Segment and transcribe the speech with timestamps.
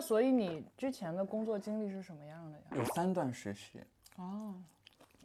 [0.00, 2.64] 那所以你之前的工作经历是什么样的呀？
[2.74, 3.78] 有三段实习，
[4.16, 4.54] 哦，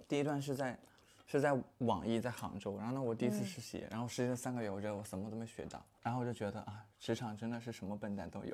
[0.06, 0.78] 第一段是在
[1.26, 8.54] 是在网易在杭州，然后呢我第一次实习，然后实习了三个月，我觉得我什么都没学到，然后我就觉得啊，职场真的是什么笨蛋都有。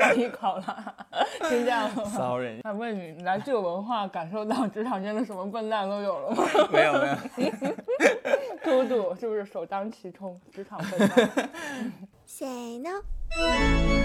[0.00, 1.06] 网易考了，
[1.48, 6.44] 听见了吗？Sorry，他问你，你来这个文化感受到职场真的什么笨蛋都有了吗？
[6.72, 7.16] 没有没有，
[8.64, 11.48] 嘟嘟是不是首当其冲职场笨蛋
[12.26, 13.04] ？Say no。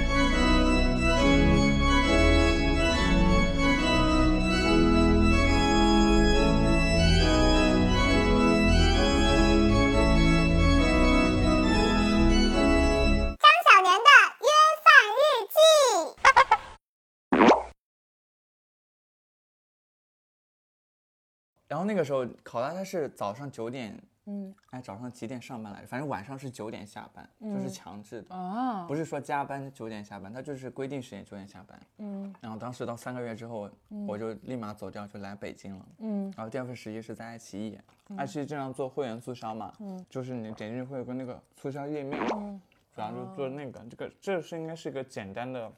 [21.67, 25.87] 然后那个时候考拉他是早上九点，嗯哎早上几点上班来着？
[25.87, 28.33] 反正晚上是九点下班，就是强制的。
[28.35, 31.79] 啊，不是说加班九点下班，他就是规定时间九点下班。
[31.97, 33.69] 嗯然后当时到三个月之后，
[34.07, 35.85] 我就立马走掉，就来北京了。
[35.99, 37.77] 嗯然后第二份实习是在爱奇艺，
[38.15, 42.61] 爱奇艺经常做会员促销嘛，嗯就是你点进去会有个那个促销页面，嗯
[42.95, 45.71] 主要就做那个，这个这是应该是个简单的，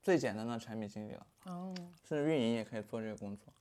[0.00, 1.74] 最简单的产品经理了，哦，
[2.08, 3.52] 甚至运营也可以做这个工作。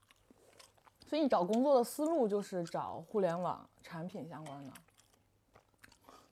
[1.12, 4.72] 所以你找工作的思路就是找互联网产品相关的。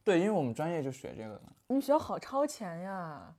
[0.05, 1.41] 对，因为我们专业就学这个的。
[1.67, 3.35] 你们学校好超前呀！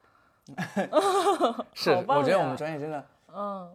[1.72, 3.02] 是，我觉得我们专业真的
[3.34, 3.74] 嗯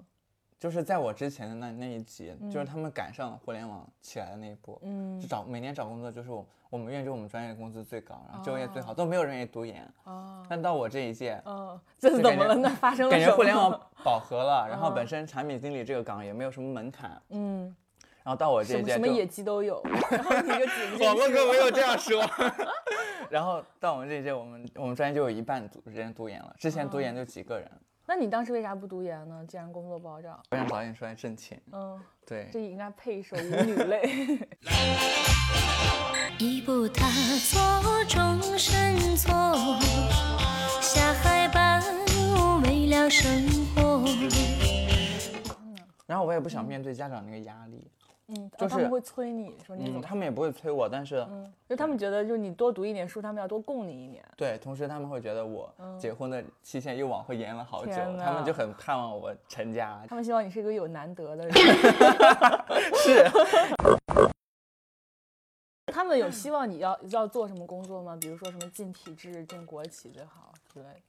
[0.60, 4.80] 就是在我之前的那那一级，就是他们赶上了互联网起来的那一波。
[4.84, 9.88] 嗯就找每年找工作，就是我我们院就我们专业工资最高，然后就业最好，都没有人愿意读研。
[10.06, 12.70] 哦但到我这一届， 嗯，这是怎么了呢？
[12.80, 17.76] 发生了互联网 饱和了，然后嗯本身产品经理这个岗也没有什么门槛，嗯，
[18.24, 22.24] 然后到我这一届什么野鸡都有， 然后你就挤不进我们可没有这样说。
[23.30, 27.70] 然后到我们这一届，我们我们专业就有一半读人读研了，之前读研就几个人。
[28.08, 29.44] 那你当时为啥不读研呢？
[29.48, 34.02] 既然工作不好找，我想早点出来挣钱，嗯，对这应该配一首《舞女泪》。
[36.38, 37.08] 一步踏
[37.40, 37.60] 错，
[38.06, 39.34] 终身错，
[40.82, 43.28] 下海伴舞为了生
[43.74, 44.06] 活。
[46.06, 47.90] 然后我也不想面对家长那个压力，
[48.28, 54.26] 嗯，就是哦他们会催你说你怎嗯，他们也不会催我，但是嗯，就他们觉得，就你多读一点书，他们要多供你一年。
[54.36, 60.04] 对，同时他们会觉得我结婚的期限又往后延了好久，他们就很盼望我成家。
[60.08, 61.54] 他们希望你是一个有难得的人。
[63.04, 63.26] 是，
[65.94, 68.18] 他们有希望你要要做什么工作吗？
[68.20, 71.02] 比如说什么进体制、进国企最好之类的。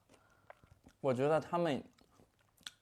[1.01, 1.83] 我觉得他们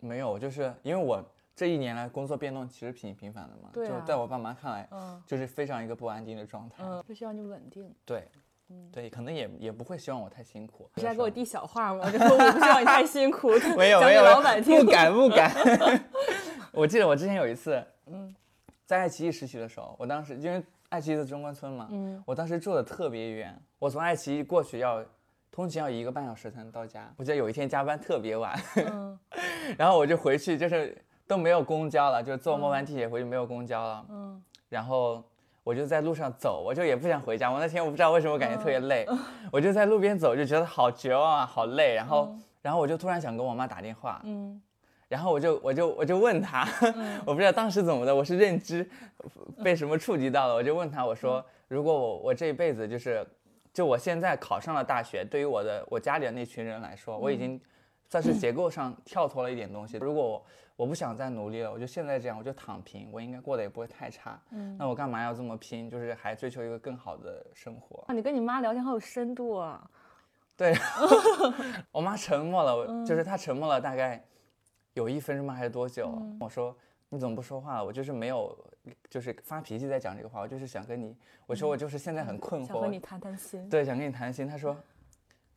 [0.01, 1.23] 没有，就是因为我
[1.57, 6.83] 这一年来工作变动其实挺频繁的嘛，对啊就在我爸妈看来，嗯就是非常一个不安定的状态。
[6.85, 7.95] 嗯，就希望你稳定。
[8.05, 8.29] 对，
[8.93, 10.91] 对，可能也也不会希望我太辛苦。
[10.95, 12.05] 你是在给我递小话吗？
[12.11, 14.85] 就说我不希望你太辛苦，没有没有，老板听。
[14.85, 15.53] 不敢不 敢。
[16.73, 18.35] 我记得我之前有一次，嗯，
[18.85, 25.05] 在爱奇艺实习的时候，我当时因为爱奇艺在中关村嘛，嗯，我当时住的特别远，我从爱奇艺过去要
[25.53, 27.13] 通勤要一个半小时才能到家。
[27.17, 28.59] 我记得有一天加班特别晚，
[28.91, 29.17] 嗯
[29.79, 34.43] 然后我就回去，就是都没有公交了，就坐末班地铁回去没有公交了，嗯。
[34.69, 35.23] 然后。
[35.65, 37.51] 我就在路上走，我就也不想回家。
[37.51, 39.19] 我那天我不知道为什么感觉特别累，嗯。
[39.51, 41.95] 我就在路边走，就觉得好绝望啊，好累。
[41.95, 44.61] 然后，然后我就突然想跟我妈打电话，嗯。
[45.09, 46.69] 然后我就我就我就问他，
[47.25, 48.87] 我不知道当时怎么的，我是认知
[49.63, 53.27] 被什么触及到了，我就问他，我说如果我我这一辈子就是，
[53.73, 57.59] 就我现在考上了大学，对于我的我家里的那群人来说，我已经
[58.11, 59.97] 算是结构上跳脱了一点东西。
[59.97, 60.45] 如果我
[60.77, 64.41] 我不想再努力了，我就现在这样，我就躺平，我应该过得也不会太差。
[64.51, 64.77] 嗯。
[64.77, 65.89] 那我干嘛要这么拼？
[65.89, 68.05] 就是还追求一个更好的生活。
[68.09, 69.89] 啊，你跟你妈聊天好有深度啊。
[70.57, 70.75] 对，
[71.91, 74.25] 我妈沉默了，我就是她沉默了大概
[74.95, 75.55] 有一分钟吗？
[75.55, 76.17] 还是多久？
[76.41, 76.77] 我说
[77.09, 77.85] 你怎么不说话了？
[77.85, 78.57] 我就是没有，
[79.11, 83.69] 就是发脾气在讲这个话，我就是想跟你，我说我就是现在很困惑想和你，谈谈心。
[83.69, 84.47] 对，想跟你谈心。
[84.47, 84.77] 她说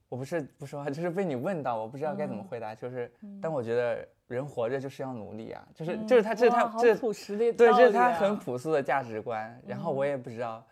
[0.09, 3.11] 我不是不说话，就是被你问到，我不知道该怎么回答，就是，
[3.41, 10.65] 但我觉得人活着就是要努力啊，就是就是他这是哇好她这朴实的对，这是他很朴素的价值观，然后我也不知道，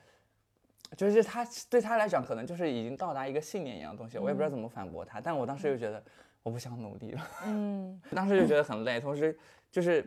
[0.98, 6.04] 就是他对他来讲可能就是已经到达一个信念一样的东西，我也不知道怎么反驳他，但我当时就觉得
[6.44, 8.02] 我不想努力了，嗯。
[8.14, 9.38] 当时就觉得很累，同时
[9.72, 10.06] 就是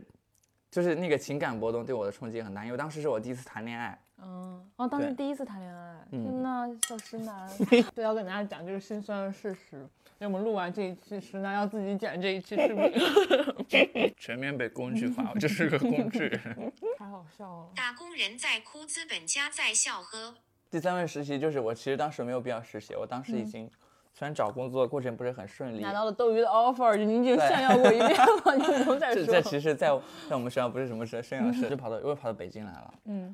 [0.70, 7.48] 就是那个情感波动对我的冲击很大，因为当时是我第一次谈恋爱，嗯，哦，当时第一次谈恋爱，嗯天呐，小石男，
[7.94, 9.86] 对，要跟大家讲这个心酸的事实。
[10.20, 16.72] 因为我们录完这一期，石男要自己剪这一期视频， 全面被工具化，我就是个工具人。
[16.98, 17.68] 太好笑了。
[17.76, 20.34] 打工人在哭，资本家在笑呵。
[20.68, 23.70] 第三份实习就是我其实当时没有必要实习，我当时已经
[24.12, 29.24] 虽然找工作过程不是很顺利，拿到了斗鱼的 offer，你已经炫耀过一遍了，你不用再说。
[29.24, 29.88] 这其实在
[30.28, 32.94] 在我们学校不是什么事，摄影师就跑到又跑到北京来了。
[33.04, 33.32] 嗯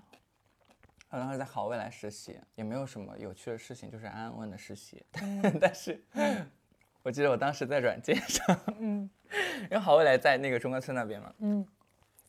[1.14, 5.00] 我当时在好未来实习，也没有什么有趣的事情，就是安安稳稳的实习。
[5.22, 6.02] 嗯 但是，
[7.04, 9.08] 我记得我当时在软件上，嗯
[9.62, 11.64] 因为好未来在那个中关村那边嘛，嗯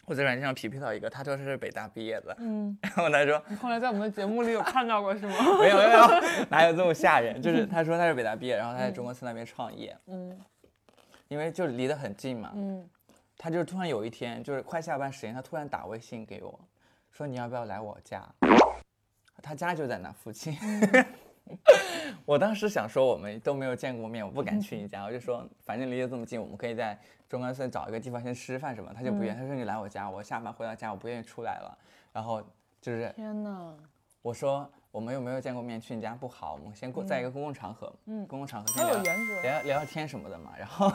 [0.05, 5.33] 我在软件上匹配到一个，他说他是北大毕业的，嗯，然后他说你后来在我们的节目里有看到过是吗？
[5.59, 7.41] 没有没有没有，哪有这么吓人？
[7.41, 10.39] 就是他说他是北大毕业，然后他在中关村那边创业，嗯
[11.27, 12.51] 因为就离得很近嘛。
[12.53, 12.87] 嗯
[13.37, 16.59] 他就突然有一天，就是快下班时间，他突然打微信给我，
[17.11, 18.23] 说你要不要来我家？
[19.45, 20.57] 他家就在那附近。
[22.25, 26.99] 我当时想说我们都没有见过面，我不敢去你家，我就说反正离得这么近，我们可以在
[27.29, 28.91] 中关村找一个地方先吃饭什么。
[28.91, 31.77] 他就不愿意，他说你来我家，我下班回到家我不愿意出来了。
[32.11, 32.41] 然后
[32.81, 33.71] 就是天哪，
[34.23, 38.97] 我说我们又没有见过面，去你家不好，我们先过在一个公共场合，嗯公共场合先聊。
[39.03, 39.13] 聊
[39.43, 40.89] 聊聊天什么的嘛，然后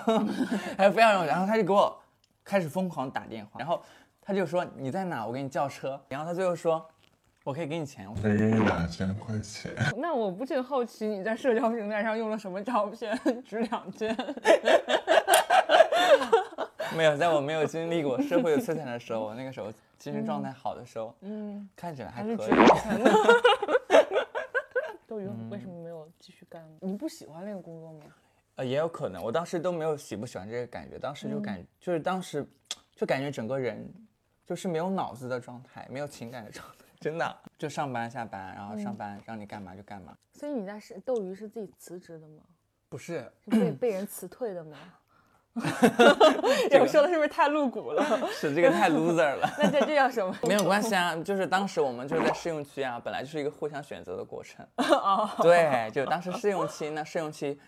[0.76, 1.96] 他就非要让我，然后他就给我
[2.42, 3.80] 开始疯狂打电话，然后
[4.20, 6.84] 他就说你在哪，我给你叫车，然后他最后说
[7.44, 9.72] 我可以给你钱，我说可以给你两千块钱。
[9.96, 14.14] 那我不禁好奇你在社交平台上用了什么照片，值两千？
[16.96, 22.36] 没有，在我没有经历过社会的摧残的时候，我那个时候精神状态好的时候，嗯，看起来还可以。
[22.36, 23.10] 值两千的。
[25.06, 26.62] 斗鱼为什嗯么没有继续干？
[26.80, 28.00] 你不喜欢那个工作吗？
[28.56, 32.46] 呃，也有可能，我当时都没有喜不喜欢这个感觉，当时就感、就是当时
[32.94, 33.88] 就感觉整个人
[34.44, 42.42] 就是没有脑子的状态，没有情感的状态， 真的就上班下班，然后上班让你干嘛就干嘛，所以你在是斗鱼是自己辞职的吗？
[42.90, 44.76] 不是是被 被人辞退的吗？
[46.70, 48.04] 这个说的是不是太露骨了？
[48.30, 49.50] 是这个太 loser 了。
[49.58, 50.32] 那这这叫什么？
[50.46, 54.64] 没有关系啊，就是当时我们就是在试用期啊，本来就是一个互相选择的过程。
[54.76, 57.58] 哦对，就当时试用期，那试用期，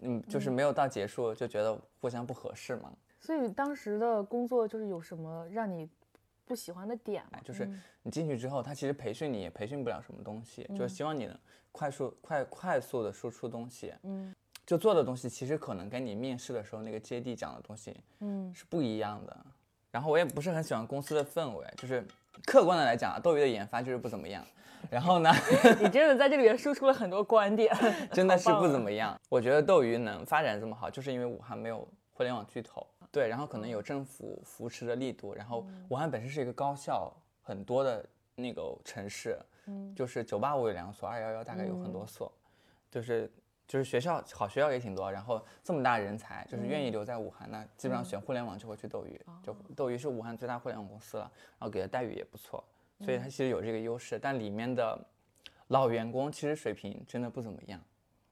[0.00, 2.90] 嗯，就是没有到结束就觉得互相不合适嘛。
[3.20, 5.88] 所以当时的工作就是有什么让你
[6.48, 7.38] 不喜欢的点嘛？
[7.44, 7.68] 就是
[8.02, 11.38] 你进去之后，他其实培训你也培训不了什么东西，就是希望你能
[11.70, 13.92] 快速快快速的输出东西。
[14.02, 14.34] 嗯
[14.66, 19.34] 就做的东西其实可能跟你面试的时候那个接地讲的东西嗯是不一样的。
[19.90, 22.06] 然后我也不是很喜欢公司的氛围，就是
[22.44, 24.44] 客观的来讲啊，斗鱼的研发就是不怎么样。
[24.90, 25.32] 然后呢，
[25.80, 27.74] 你真的在这里面输出了很多观点，
[28.12, 29.18] 真的是不怎么样。
[29.30, 37.12] 我觉得斗鱼能发展这么好，就是因为武汉没有互联网巨头，对，然后可能有政府扶持的力度，然后武汉本身是一个高校
[37.42, 39.94] 很多的那个城市，嗯。
[39.94, 42.32] 就是九八五有两所，二幺幺大概有很多所，
[42.90, 43.30] 就是
[43.66, 52.64] 就是学校好学校也挺多，然后这么大人才，就是愿意留在武汉，那基本上选互联网就会去斗鱼，就斗鱼是武汉最大互联网公司了，然后给的待遇也不错，
[53.00, 54.98] 所以它其实有这个优势，但里面的
[55.68, 57.78] 老员工其实水平真的不怎么样，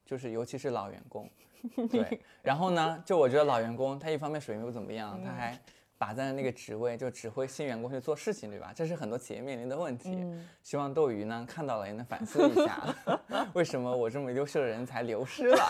[0.06, 1.28] 就是尤其是老员工，
[1.90, 5.60] 对，然后呢，就我觉得老员工他一方面水平不怎么样，他还
[5.98, 8.72] 把在那个职位就指挥新员工去做事情，对吧？
[8.74, 10.24] 这是很多企业面临的问题。
[10.62, 12.94] 希望斗鱼呢看到了也能反思一下，
[13.52, 15.58] 为什么我这么优秀的人才流失了？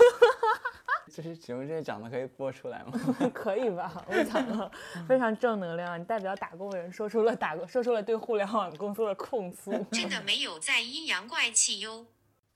[1.08, 2.92] 就是请问这些讲的可以播出来吗？
[3.32, 4.04] 可以吧？
[4.08, 4.70] 我讲了，
[5.08, 5.98] 非常正能量。
[5.98, 9.72] 你代表打工人说出了打工，说出了对互联网公司的控诉。
[9.92, 12.04] 真的没有在阴阳怪气哟。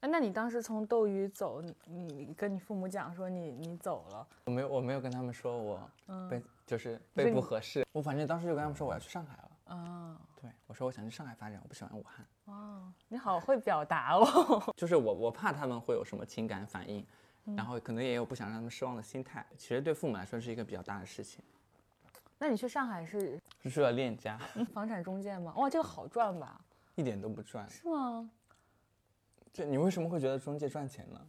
[0.00, 5.91] 哎，那你当时从斗鱼走，你你跟你父母讲说你你走了，我没有，我没有跟他们说我
[6.29, 9.76] 被、就是是被不合适，我反正当时就跟他们说我要去上海了。
[9.76, 12.26] 啊对，我说我想去上海发展，我不喜欢武汉。
[12.47, 14.73] 哇，你好会表达哦。
[14.75, 17.07] 就是我我怕他们会有什么情感反应，
[17.45, 19.47] 然后可能也有不想让他们失望的心态。
[19.59, 21.45] 其实对父母来说是一个比较大的事情，
[22.38, 24.38] 那你去上海是是去了链家，
[24.73, 25.52] 房产中介吗？
[25.57, 26.59] 哇，这个好赚吧？
[26.95, 27.69] 一点都不赚。
[27.69, 28.28] 是吗？
[29.52, 31.21] 就你为什么会觉得中介赚钱呢？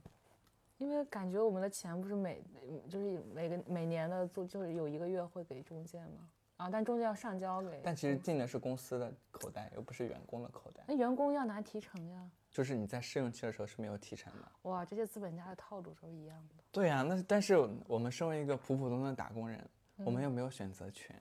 [0.77, 2.43] 因为感觉我们的钱不是每
[2.89, 6.29] 就是每个每年的做就是有一个月会给中介吗？
[6.57, 10.83] 啊，但中介要上交给，但其实进的是公司的口袋，又不是员工的口袋。
[10.87, 12.29] 那员工要拿提成呀。
[12.51, 14.51] 就是你在试用期的时候是没有提成的。
[14.63, 16.55] 哇，这些资本家的套路都是一样的。
[16.71, 19.65] 对呀、那但是我们身为一个普普通通的打工人，
[19.97, 21.19] 我们又没有选择权。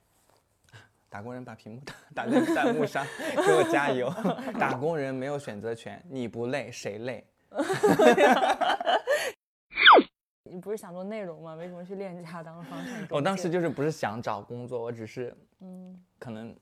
[1.11, 1.81] 打工人把屏幕
[2.15, 3.05] 打 打在弹幕上，
[3.45, 4.09] 给我加油！
[4.57, 7.21] 打工人没有选择权，你不累谁累？
[10.43, 11.55] 你不是想做内容吗？
[11.55, 13.13] 为什么去链家当房产中介？
[13.15, 16.55] 我当时就是不是想找工作，我只是嗯可能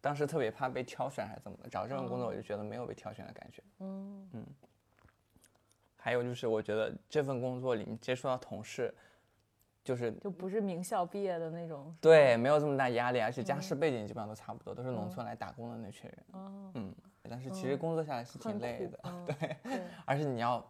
[0.00, 3.60] 当时特别怕被挑选还是怎么的，找这份工作我就觉得没有被挑选的感觉。
[3.80, 4.46] 嗯
[5.98, 8.94] 还有就是我觉得这份工作里面接触到同事，
[9.86, 11.94] 就是就不是名校毕业的那种。
[12.00, 16.18] 对没有这么大压力，而且家世背景基本上都差不多，都是农村来打工的那群人。
[16.32, 16.92] 哦，嗯，
[17.30, 20.62] 但是其实工作下来是挺累的， 对，对，而且你要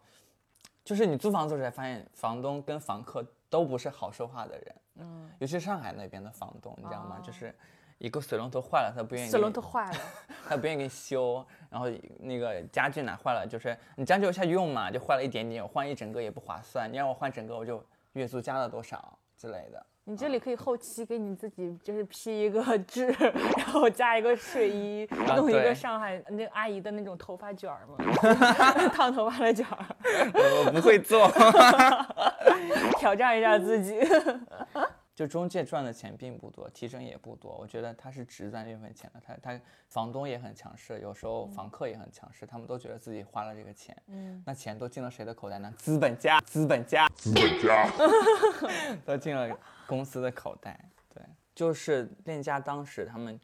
[0.84, 4.74] 就是你租房子的时候才发现，房东跟房客都不是好说话的人。
[4.96, 7.18] 嗯，尤其上海那边的房东，你知道吗？
[7.22, 7.54] 就是
[7.98, 9.98] 一个水龙头坏了，他不愿意水龙头坏了，
[10.46, 11.86] 他不愿意给你修，然后
[12.18, 16.92] 那个家具哪坏了，就是你将就一下用嘛，就坏了一点点，我换一整个也不划算。
[16.92, 17.82] 你让我换整个，我就
[18.18, 19.84] 月租加了多少之类的。
[20.08, 23.06] 你这里可以后期给你自己就是批一个 痣，
[23.56, 25.04] 然后加一个睡衣，
[25.34, 27.96] 弄一个上海那个阿姨的那种头发卷儿嘛，
[28.94, 29.84] 烫头发的卷儿，
[30.32, 31.28] 我我不会做，
[33.00, 33.98] 挑战一下自己。
[35.16, 37.56] 就中介赚的钱并不多，提成也不多。
[37.56, 39.58] 我觉得他是只赚这份钱的，他他
[39.88, 45.72] 房东也很强势，有时候房客也很强势，他们都觉得自己花了这个钱，嗯，那钱都进了谁的口袋呢？
[45.78, 47.90] 资本家，资本家，资本家，
[49.06, 50.78] 都进了公司的口袋。
[51.08, 51.22] 对，
[51.54, 53.40] 就是链家当时他们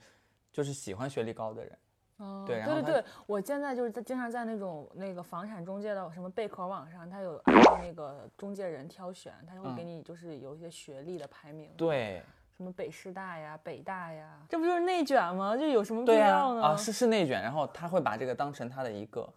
[0.53, 1.79] 就是喜欢学历高的人，
[2.19, 12.23] 哦对对对对，我现在就是在经常在那种那个房产中介的什么贝壳网上，它有按照那个中介人挑选，他会给嗯你就是有一些学历的排名，，对，
[12.57, 15.57] 什么北师大呀、北大呀，这不就是内卷吗？
[15.57, 16.63] 就有什么必、要呢？
[16.63, 19.29] 啊，是是内卷，然后他会把这个当成他的一个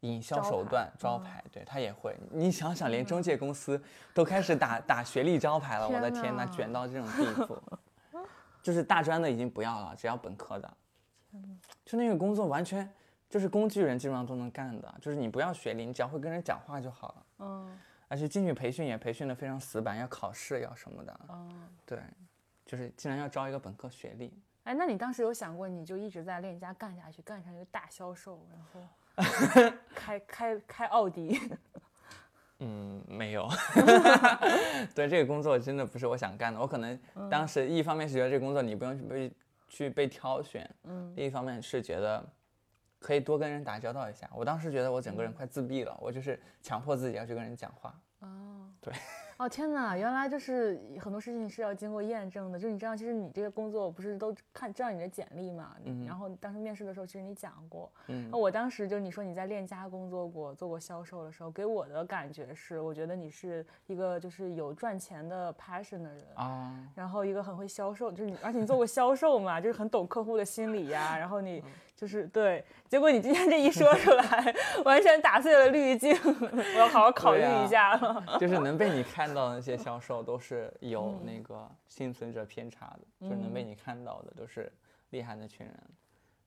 [0.00, 2.16] 营销手段、招嗯牌，对他也会。
[2.30, 3.82] 你想想，连中介公司
[4.14, 7.58] 都开始打打学历招牌了，我的天天呐，呐卷到这种地步，
[8.62, 10.70] 就是大专的已经不要了，只要本科的。
[11.84, 12.88] 就那个工作完全
[13.28, 17.26] 就是工具人基本上都能干的，就是你不要学历，你只要会跟人讲话就好了。
[17.38, 21.20] 嗯，而且进去培训也培训的非常死板，要考试要什么的。
[21.28, 21.48] 哦
[21.86, 21.98] 对，
[22.66, 24.32] 就是竟然要招一个本科学历。
[24.64, 31.40] 哎，那你当时有想过，你就一直在链家干下去，干成一个大销售，然后 开开开奥迪？
[32.58, 33.48] 嗯，没有。
[34.94, 36.98] 对这个工作真的不是我想干的，我可能
[37.30, 39.32] 当时一方面是觉得这个工作你不用去被
[39.70, 42.22] 去被挑选，嗯另一方面是觉得
[42.98, 44.28] 可以多跟人打交道一下。
[44.34, 47.98] 我当时觉得我整个人快自闭了，我就是强迫自己要去跟人讲话。
[48.18, 48.92] 哦，对。
[49.40, 52.58] 哦天哪，原来就是很多事情是要经过验证的。
[52.58, 55.74] 就你知道，其实你这个工作不是都看知道你的简历嘛？
[55.86, 57.90] 嗯然后当时面试的时候，其实你讲过。
[58.08, 66.22] 嗯那我当时就你说你在链家工作过，做过销售的时候，给我的感觉是，我觉得你是一个就是有赚钱的 passion 的人。
[66.34, 71.16] 啊，然后一个很会销售，就是你，而且你做过销售嘛，就是很懂客户的心理呀。
[71.16, 71.64] 然后你
[72.00, 74.54] 就是对，结果你今天这一说出来，
[74.86, 76.16] 完全打碎了滤镜。
[76.24, 78.38] 我要好好考虑一下了。
[78.40, 84.72] 就是能被你看到的那些销售都是有那个幸存者偏差的，就是能被你看到的都是
[85.10, 85.76] 厉害的群人。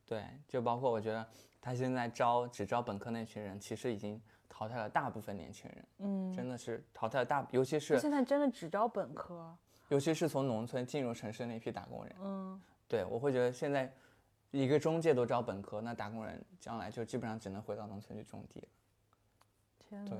[0.08, 1.24] 对，就包括我觉得
[1.62, 4.20] 他现在招只招本科那群人，其实已经
[4.50, 9.56] 淘汰了大部分年轻人，嗯，真的是淘汰了大，尤其是现在真的只招本科。
[9.90, 12.16] 尤其是从农村进入城市那批打工人。
[12.24, 13.94] 嗯，对，我会觉得现在
[14.54, 18.68] 一个中介都招本科，那打工人将来就基本上只能回到农村去种地了。
[19.90, 20.16] 天哪！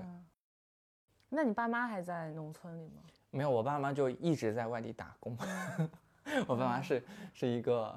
[1.30, 3.04] 那你爸妈还在农村里吗？
[3.30, 5.38] 没有，我爸妈就一直在外地打工。
[6.48, 7.94] 我爸妈是是一个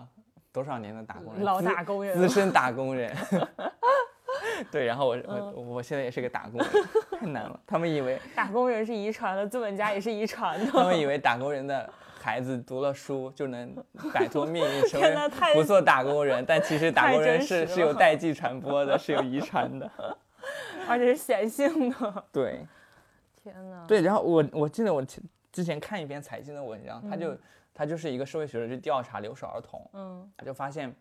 [0.52, 3.16] 多少年的打工人，老打工人资深打工人。
[4.70, 6.68] 对，然后我我嗯我现在也是个打工人，
[7.18, 7.58] 太难了。
[7.66, 10.70] 他们以为打工人是遗传的，资本家也是遗传的。
[10.70, 11.90] 他们以为打工人的
[12.26, 13.72] 孩子读了书就能
[14.12, 15.14] 摆脱命运， 成为
[15.54, 19.88] 不做打工人，但其实打工人是是有代际传播的，是有遗传的。
[20.88, 22.24] 而且是显性的。
[22.32, 22.66] 对
[23.40, 23.84] 天哪！
[23.86, 27.38] 对，然后我我记得我之之前看一篇财经的文章，他就嗯
[27.72, 30.92] 他就是一个社会学者去调查留守儿童，嗯他就发现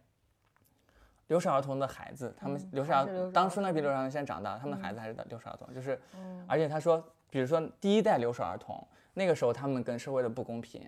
[1.27, 10.81] 留守儿童的孩子，他们嗯留守儿还是留守儿当初那批留守儿童现在长大了，他们的孩子还是留守儿童，就是，嗯而且他说，比如说第一代留守儿童，那个时候他们跟社会的不公平，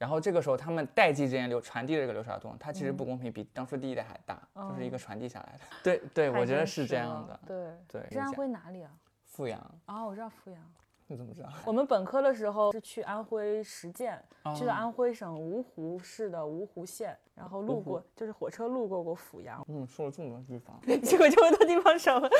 [0.00, 4.40] 然后这个时候他们代际之间流传递的这个留守儿童，他其实不公平比当初第一代还大，
[4.70, 5.64] 就是一个传递下来的。
[5.84, 7.38] 对 对，我觉得是这样的。
[7.46, 8.90] 对对是安徽哪里啊？
[9.26, 10.58] 阜阳，啊，我知道阜阳。
[11.06, 11.50] 你怎么知道？
[11.66, 14.16] 我们本科的时候是去安徽实践，
[14.56, 22.30] 去的哦安徽省芜湖市的芜湖县，然后路过就是火车路过过阜阳，嗯，说了这么多地方， 结果这么多地方什么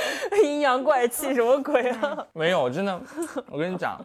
[0.44, 2.24] 阴阳怪气，什么鬼啊？
[2.32, 3.02] 没有，真的，
[3.50, 4.00] 我跟你讲，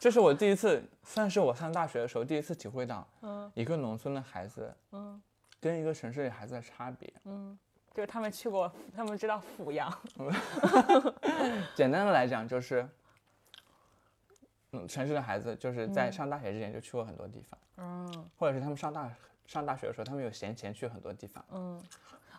[0.00, 5.20] 这是我第一次，算是我上大学的时候第一次体会到，嗯一个农村的孩子，嗯
[5.60, 7.12] 跟一个城市里孩子的差别。
[7.24, 7.56] 嗯，
[7.92, 9.92] 就是他们去过，他们知道阜阳。
[11.76, 12.88] 简单的来讲就是，
[14.72, 19.14] 嗯，城市的孩子就是在嗯上大学之前就去过很多地方，嗯或者是他们上大
[19.46, 21.44] 上大学的时候，他们有闲钱去很多地方。
[21.50, 21.82] 嗯。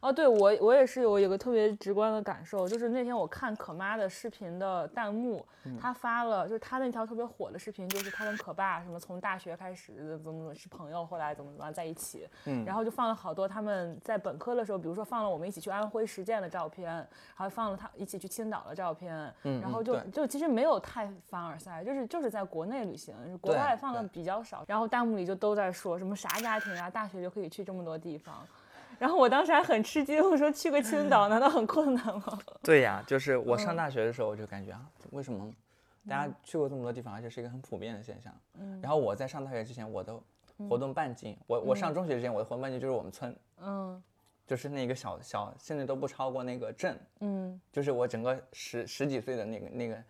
[0.01, 5.77] 哦，对我我也是有有个特别直观的感受，就是那天我看可妈的视频的弹幕，嗯。
[5.79, 12.65] 她发了就是她那条特别火的视频，就是她跟可爸什么从大学开始怎么怎么是朋友，后来怎么怎么在一起，嗯。
[12.65, 28.43] 然后就放了好多他们在本科的时候，比如说放了我们一起去安徽实践的照片，还放了他一起去青岛的照片，嗯然后就嗯就其实没有太凡尔赛，就是就是在国内旅行，国外放的比较少，然后弹幕里就都在说什么啥家庭啊，大学就可以去这么多地方。
[29.01, 32.39] 然后我当时还很吃惊，我说去个青岛难道很困难吗？
[32.61, 33.57] 对呀，就是我嗯。
[33.57, 35.51] 上大学的时候，我就感觉啊，为什么
[36.07, 38.31] 大家去过这么多地方，而且是一个很普遍的现象。
[38.59, 38.79] 嗯。
[38.79, 40.15] 然后我在上大学之前，我的
[40.69, 43.99] 活动半径，我我上中学之前，我的活动半径就是我们村，嗯。
[44.45, 47.59] 就是那个小小，现在都不超过那个镇，嗯。
[47.71, 50.03] 就是我整个十十几岁的那个那个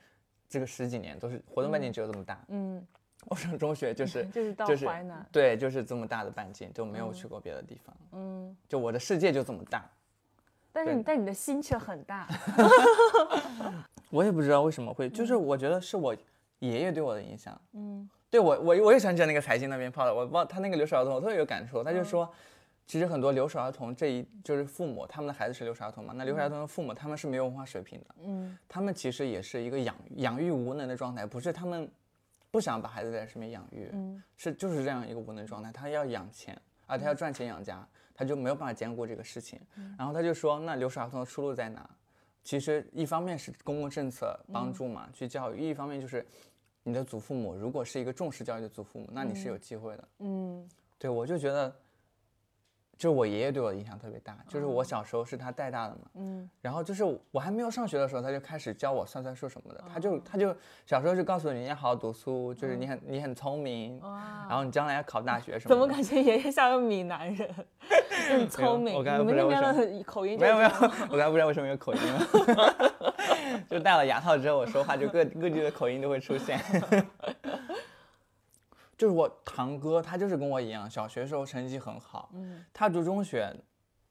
[0.50, 2.44] 这个十几年都是活动半径只有这么大。
[2.50, 2.86] 嗯，
[3.30, 9.84] 我上中学就 是就是到就是淮南，对，就是这么大的半径，就没有去过别的地方，嗯，就我的世界就这么大。
[10.74, 12.28] 但是你但你的心却很大，
[14.10, 16.16] 我也不知道为什么会，就是我觉得是我
[16.60, 17.60] 爷爷对我的影响。
[17.74, 21.84] 嗯对我，我我也想起来那个财经那边泡的，我不知道他那个留守儿童，我特别有感触。
[21.84, 22.32] 他就说，
[22.88, 31.92] 其实很多留守儿童这一就是父母，他们的孩子是留守儿童嘛，那留守儿童的父母他们是没有文化水平的，嗯他们其实也是一个养养育无能的状态，不是他们
[32.52, 39.60] 不想把孩子在身边养育，嗯是就是这样一个无能状态，他要养钱啊，他要赚钱养家，他就没有办法兼顾这个事情。
[39.98, 41.90] 然后他就说，那留守儿童的出路在哪？
[42.44, 46.26] 其实一方面是公共政策帮助嘛，去教育；一方面就是
[46.84, 50.08] 你的祖父母，如果是一个重视教育的祖父母，那你是有机会的。
[50.20, 50.68] 嗯
[50.98, 51.74] 对我就觉得，
[53.02, 56.02] 就是我爷爷对我的影响特别大，就是我小时候是他带大的嘛。
[56.14, 59.84] 嗯然后就是我还没有上学的时候，他就开始教我算算数什么的。
[59.92, 60.56] 他就他就
[60.86, 65.70] 小时候就告诉你，你要好好读书，就是你很你很聪明，哇，然后你将来要考大学什么的。
[65.70, 67.50] 怎么感觉爷爷像个闽南人，
[68.30, 68.94] 很聪明？
[68.94, 70.70] 我刚才你们那边的口音就没有没有，
[71.10, 72.94] 我刚才不知道为什么有口音了
[73.68, 76.60] 就戴了牙套之后，我说话就各各地的口音都会出现。
[79.02, 83.52] 就是我堂哥，他就是跟我一样，小学时候成绩很好，嗯他读中学，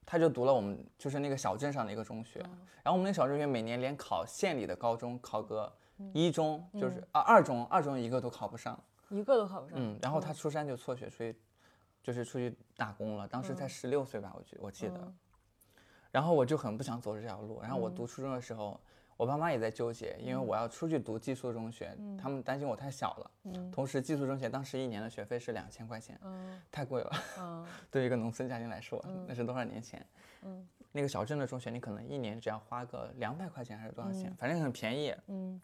[0.05, 8.77] 他就读了我们就是那个小镇上的一个中学，嗯然后我们那小中学每年连考县里的高中考个嗯一中，就是啊二中二中一个都考不上，
[9.11, 9.79] 一个都考不上。
[9.81, 11.39] 嗯，然后他初三就辍学出去，
[12.03, 14.97] 就是出去打工了，当时才十六岁吧，我记我记得。
[14.97, 15.15] 嗯
[16.11, 17.61] 然后我就很不想走这条路。
[17.63, 18.81] 然后我读初中的时候，
[19.21, 23.31] 我爸妈也在纠结，因为我要出去读寄宿中学，他们担心我太小了。
[23.45, 30.03] 嗯同时，寄宿中学当时一年的学费是两千块钱，嗯太贵了，嗯 对于一个农村家庭来说，那是多少年前？
[30.41, 35.15] 嗯那个小镇的中学，你可能一年只要花个两百块钱还是多少钱，反正很便宜。
[35.27, 35.61] 嗯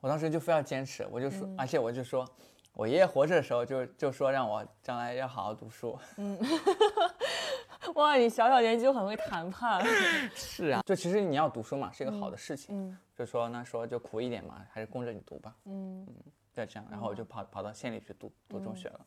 [0.00, 2.24] 我当时就非要坚持，我就说，嗯而且我就说，
[2.74, 5.98] 我爷爷活着的时候就就说让我将来要好好读书。
[7.96, 9.84] 哇，你小小年纪就很会谈判。
[10.34, 12.74] 是啊，就其实你要读书嘛，是一个好的事情。
[12.74, 15.52] 嗯就说那说就苦一点嘛，还是供着你读吧。
[15.64, 16.06] 嗯，
[16.52, 19.00] 再这样，然后我就跑跑到县里去读读中学了。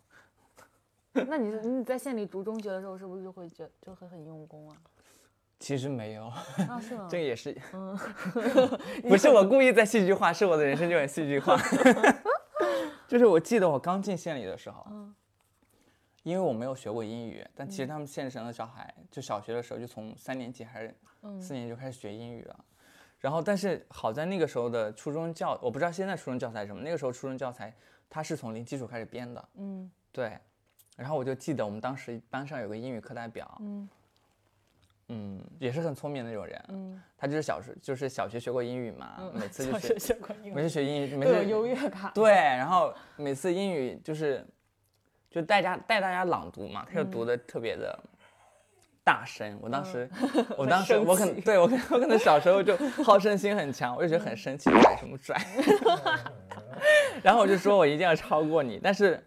[1.28, 4.76] 那你你在县里读中学的时候，是不是就会觉就会很用功啊？
[5.60, 7.08] 其实没有，啊，是吗？
[7.10, 7.98] 这个也是，嗯
[9.04, 11.58] 不是我故意在戏剧化，是我的人生就很戏剧化。
[13.08, 15.14] 就是我记得我刚进县里的时候，嗯
[16.24, 22.66] 因为我没有学过英语，但其实他们县城的小孩，就小学的时候就从三年级还是嗯四年级就开始学英语了。
[23.20, 27.72] 然后，但是好在那个时候的初中教，我不知道现在初中教材是什么，那个时候初中教材
[28.10, 29.50] 它是从零基础开始编的。
[29.56, 30.38] 嗯对，
[30.98, 33.90] 然后我就记得我们当时班上有个英语课代表，嗯
[35.10, 42.12] 嗯，也是很聪明的那种人，嗯他就是小时就是小学学过英语嘛，嗯，每次就小学学学过英每语，次学英语，每次有优越感。
[42.16, 44.44] 对，然后每次英语就是
[45.32, 47.98] 就带家带大家朗读嘛，他就嗯读的特别的
[49.04, 49.58] 大声。
[49.62, 50.08] 我当时，
[50.58, 55.36] 我当时我可能对我可能我可能小时候就好胜心很强，我就觉得很生气，拽什么拽。
[57.24, 59.24] 然后我就说我一定要超过你，但是。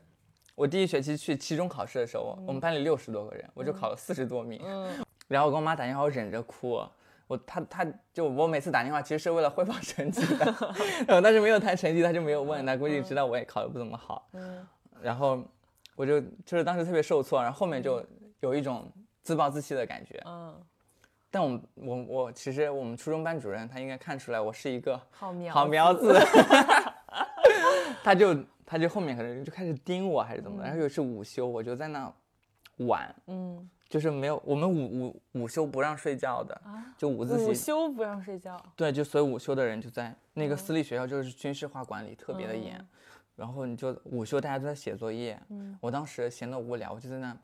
[0.56, 4.62] 我第一学期去期中考试的时候，我们班里六十多个人，我就考了四十多名。
[4.64, 6.80] 嗯 然后我跟我妈打电话，我忍着哭。
[7.26, 10.54] 我她她就我每次打电话其实是为了汇报成绩的，
[11.20, 14.28] 但是没有谈成绩，她就没有问，她估计知道我也考得不怎么好。
[14.34, 14.64] 嗯
[15.02, 15.42] 然后
[15.94, 18.04] 我就就是当时特别受挫，然后后面就
[18.40, 18.90] 有一种
[19.22, 20.22] 自暴自弃的感觉。
[20.26, 20.54] 嗯，
[21.30, 26.20] 但我们我我其实我们初中班主任他应该看出来我是一个好苗好苗子子，
[28.02, 32.12] 他就他就后面可能就开始盯我还是怎么的，然后有一次午休我就在那
[32.78, 33.70] 玩，嗯。
[33.86, 38.60] 就是没有我们午午午休不让睡觉的，啊，就午自习午休不让睡觉。
[38.74, 42.86] 对，就所以午休的人就在那个私立学校，就是军事化管理特别的严，嗯
[43.36, 47.36] 然后你就午休大家都在写作业，嗯我当时闲得无聊，我就在那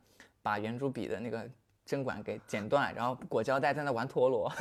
[0.43, 1.45] 把圆珠笔的那个
[1.85, 4.51] 针管给剪断，然后裹胶带在那玩陀螺。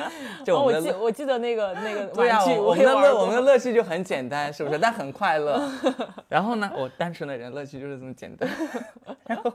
[0.44, 4.78] 就哦，我我们的乐，记我记得那个那个玩具，我我们的乐，我们的乐趣就很简单，是不是？
[4.78, 5.68] 但很快乐。
[6.28, 8.48] 然后呢，我单纯的人乐趣就是这么简单。
[9.26, 9.52] 然后，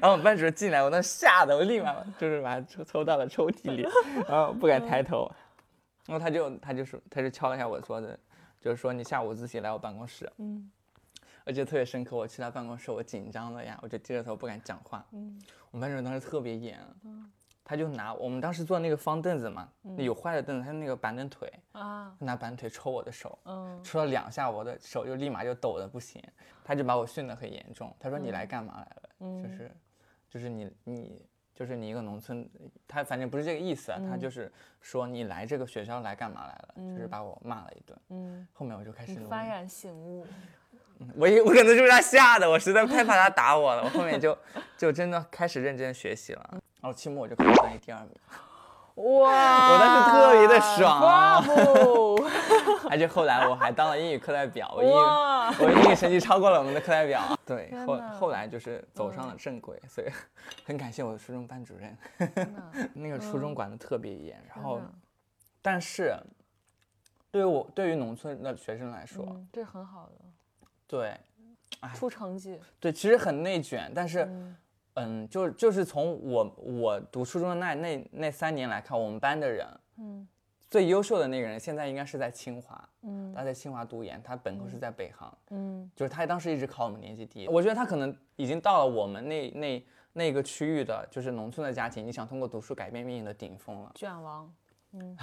[0.00, 3.86] 然后我们班主任进来，我那吓得我立马就是把它抽抽到了抽屉里，
[4.28, 5.30] 然后不敢抬头。
[6.06, 8.18] 然后他就他就说他就敲了一下我的桌子，
[8.60, 10.30] 就是说你下午自习来我办公室。
[10.38, 10.70] 嗯
[11.44, 15.02] 我记得特别深刻，我去他办公室，我紧张的呀，我就低着头不敢讲话。
[15.12, 15.40] 嗯
[15.70, 16.78] 我们班主任当时特别严，
[17.64, 26.22] 他就拿我们当时坐那个方凳子嘛，那有坏的凳子，他那个板凳腿，啊他拿板腿抽我的手，嗯抽了两下，我的手就立马就抖的不行，
[26.62, 27.94] 他就把我训得很严重。
[27.98, 29.10] 他说你来干嘛来了？
[29.20, 29.70] 嗯就是
[30.28, 31.26] 就是你你
[31.58, 32.48] 就是你一个农村，
[32.86, 34.48] 他反正不是这个意思啊，他就是
[34.80, 37.98] 说你来这个学校来干嘛来了，就是把我骂了一顿。
[38.10, 40.24] 嗯，后面我就开始幡然醒悟，
[41.16, 44.38] 我也我可能就被他吓的，我实在太怕他打我了，我后面就
[44.78, 46.48] 就真的开始认真学习了。
[46.80, 48.10] 然后期末我就考专业第二名，
[48.94, 49.72] 哇！
[49.72, 51.97] 我当时特别的爽啊 bravo
[52.90, 54.94] 而且后来我还当了英语课代表，我英语！
[55.64, 57.22] 我英语成绩超过了我们的课代表。
[57.44, 60.08] 对，后后来就是走上了正轨，所以
[60.64, 61.96] 很感谢我的初中班主任，
[62.94, 64.42] 那个初中管的特别严。
[64.48, 64.80] 然后，
[65.62, 66.16] 但是
[67.30, 70.24] 对于我对于农村的学生来说，嗯，这很好的，
[70.86, 71.14] 对
[71.94, 74.24] 出成绩，对，其实很内卷，但是。
[74.24, 74.56] 嗯
[75.00, 79.64] 嗯，就就是从我我读初中的那那那三年来看，我们班的人
[79.98, 80.26] 嗯
[80.70, 87.48] 最优秀的那个人，现在应该是在清华，嗯他在清华读研，他本科是在北航，嗯就是他当时一直考我们年级第一。
[87.48, 93.92] 我觉得他可能已经到了我们那那那个区域的，就是农村的家庭，你想通过读书改变命运的顶峰了。
[93.94, 94.52] 卷王，
[94.92, 95.16] 嗯，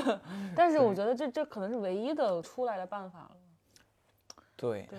[0.54, 3.36] 但是我觉得这这可能是唯一的出来的办法了，
[4.56, 4.98] 对，对。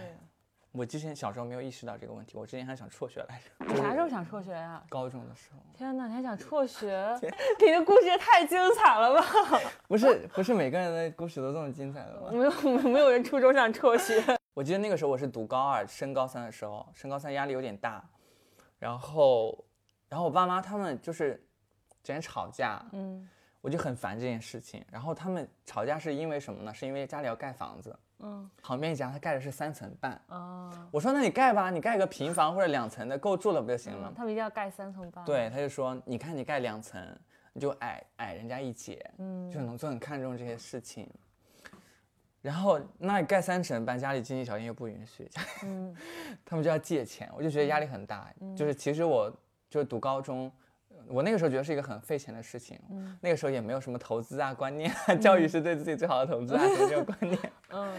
[0.71, 5.59] 我之前小时候没有意识到这个问题，我之前还想辍学来着，你啥时候想辍学呀、高中的时候。
[5.73, 7.19] 天哪，你还想辍学？
[7.59, 9.25] 你的故事也太精彩了吧！
[9.89, 12.29] 不是不是每个人的故事都这么精彩的吗？
[12.31, 14.23] 没有没有人初中想辍学。
[14.53, 18.03] 我记得那个时候我是读高二升高三的时候，升高三压力有点大，
[18.79, 19.65] 然后，
[20.07, 21.31] 然后我爸妈他们就是
[22.01, 23.27] 整天吵架，嗯
[23.59, 24.83] 我就很烦这件事情。
[24.89, 26.73] 然后他们吵架是因为什么呢？
[26.73, 34.13] 是因为家里要盖房子，嗯旁边一家他盖的是三层半，哦，我说那你盖吧，你盖个平房或者两层的够住了不就行了？
[34.15, 35.23] 他们一定要盖三层半。
[35.25, 37.01] 对，，他就说你看你盖两层，
[37.53, 41.09] 你就矮矮人家一截，嗯就是农村很看重这些事情。
[42.41, 45.29] 然后那你盖三层半，家里经济条件又不允许，
[45.63, 45.95] 嗯
[46.43, 48.33] 他们就要借钱，我就觉得压力很大。
[48.57, 49.31] 就是其实我
[49.69, 50.51] 就是读高中，
[51.11, 52.79] 我那个时候觉得是一个很费钱的事情。
[52.89, 57.39] 嗯那个时候也没有什么投资啊观念啊，教育是对自己最好的投资啊， 什么这种观念。
[57.69, 57.93] 嗯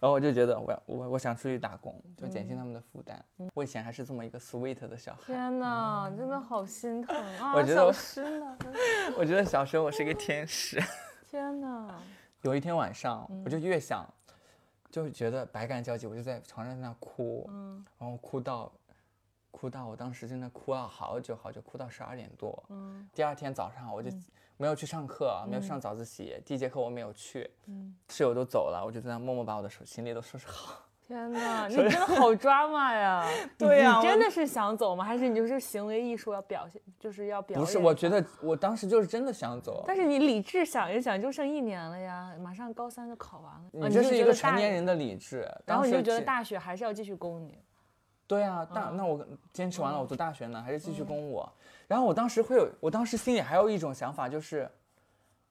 [0.00, 3.22] 然后我就觉得我要我我想出去打工，就减轻他们的负担。
[3.54, 7.54] 我以前还是这么一个 sweet 的小孩，天哪，真的好心疼 啊！
[7.54, 7.84] 我觉得
[9.18, 10.80] 我觉得小时候我是一个天使。
[11.28, 11.94] 天哪，
[12.42, 14.06] 有一天晚上，我就越想，
[14.90, 18.72] 就觉得百感交集，我就在床上在那哭，嗯然后哭到，
[19.50, 22.62] 哭到我当时真的哭了好久好久，哭到十二点多。
[22.68, 24.10] 嗯第二天早上我就
[24.56, 30.82] 没有去上课，没有上早自习，第一节课我没有去，嗯，室友都走了，我就在那默默把我的手行李都收拾好。
[31.08, 33.26] 天哪，你真的好 抓马呀！
[33.56, 35.02] 对呀真的是想走吗？
[35.02, 39.82] 还是你就是行为艺术要表现，就是要表不是，我觉得我当时就是真的想走。
[39.86, 43.86] 但是你理智想一想，就剩一年了呀，马上高三就考完了。
[43.86, 47.58] 啊你这一个就是觉得大成年人的理智，然后你就觉得大学还是要继续供你。
[48.28, 51.50] 对啊，大、那我坚持完了，我读大学呢，还是继续攻我？
[51.88, 54.70] 然后我当时会有，我当时心里还有一种想法，就是，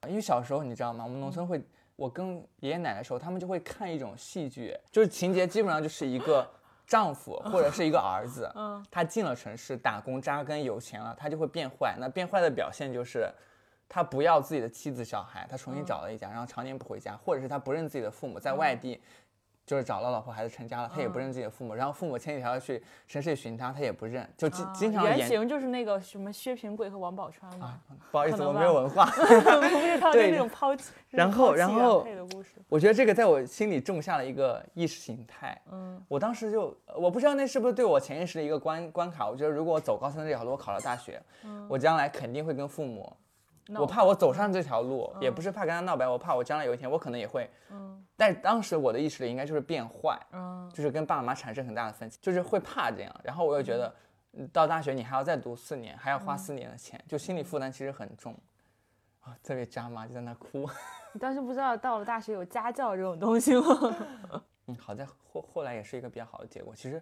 [0.06, 1.04] 因为小时候你知道吗？
[1.04, 1.60] 我们农村会，
[1.96, 6.48] 我跟爷爷奶奶的时候，他们就会看一种戏剧，就是情节基本上就是一个
[6.86, 11.96] 丈夫或者是一个儿子，嗯他进了城市打工扎根有钱了，他就会变坏。
[11.98, 13.28] 那变坏的表现就是。
[13.90, 19.00] 他不要自己的妻子小孩，他重新找了一家，然后常年不回家，或者是他不认自己的父母，在外地
[19.68, 25.18] 就是找了老婆孩子成家了，他也不认自己的父母，然后父母千里迢迢去城市里寻他，他也不认，就经、啊经常演。
[25.18, 27.78] 原型就是那个什么薛平贵和王宝钏嘛，
[28.10, 29.04] 不好意思，我没有文化。
[29.12, 32.06] 不是他就对那种抛弃，然后然后。
[32.68, 35.60] 我觉得这个在我心里种下了一个意识形态。
[35.70, 39.28] 嗯我当时就我不知道那是不是对我潜意识的一个关关卡。
[39.28, 41.20] 我觉得如果我走高三这条路，我考了大学，
[41.68, 43.14] 我将来肯定会跟父母。
[43.76, 47.48] 我怕我走上这条路，也不是怕跟他闹掰，我怕我将来有一天我可能也会。
[47.70, 53.20] 嗯但当时我的意识里应该就是变坏，嗯就是跟爸妈产生很大的分歧，就是会怕这样。
[53.22, 53.94] 然后我又觉得，
[54.32, 58.34] 嗯到大学你还要再读四年，还要花四年的钱，就心理负担其实很重。
[59.20, 60.68] 啊，特别渣妈就在那哭。
[61.12, 63.96] 你当时不知道到了大学有家教这种东西吗？
[64.66, 66.74] 嗯，好在后后来也是一个比较好的结果。
[66.74, 67.00] 其实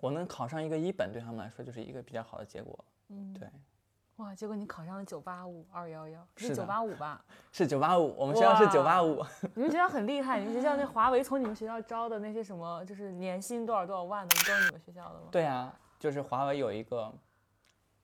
[0.00, 2.84] 我能考上一个一本，对他们来说就是一个比较好的结果。
[3.08, 3.48] 嗯，对，
[4.16, 7.24] 哇，结果你考上了九八五二幺幺，是的九八五吧？
[7.50, 9.24] 是九八五，我们学校是哇九八五。
[9.54, 15.26] 你们学校很厉害，你们学校那华为从你们学校招的那些什么，就是年薪多少多少万的，都是你们学校的吗？
[15.32, 17.12] 对啊，就是华为有一个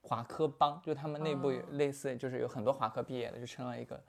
[0.02, 4.02] 华科帮，就他们内部类似，就是有很多华科毕业的，就成了一个，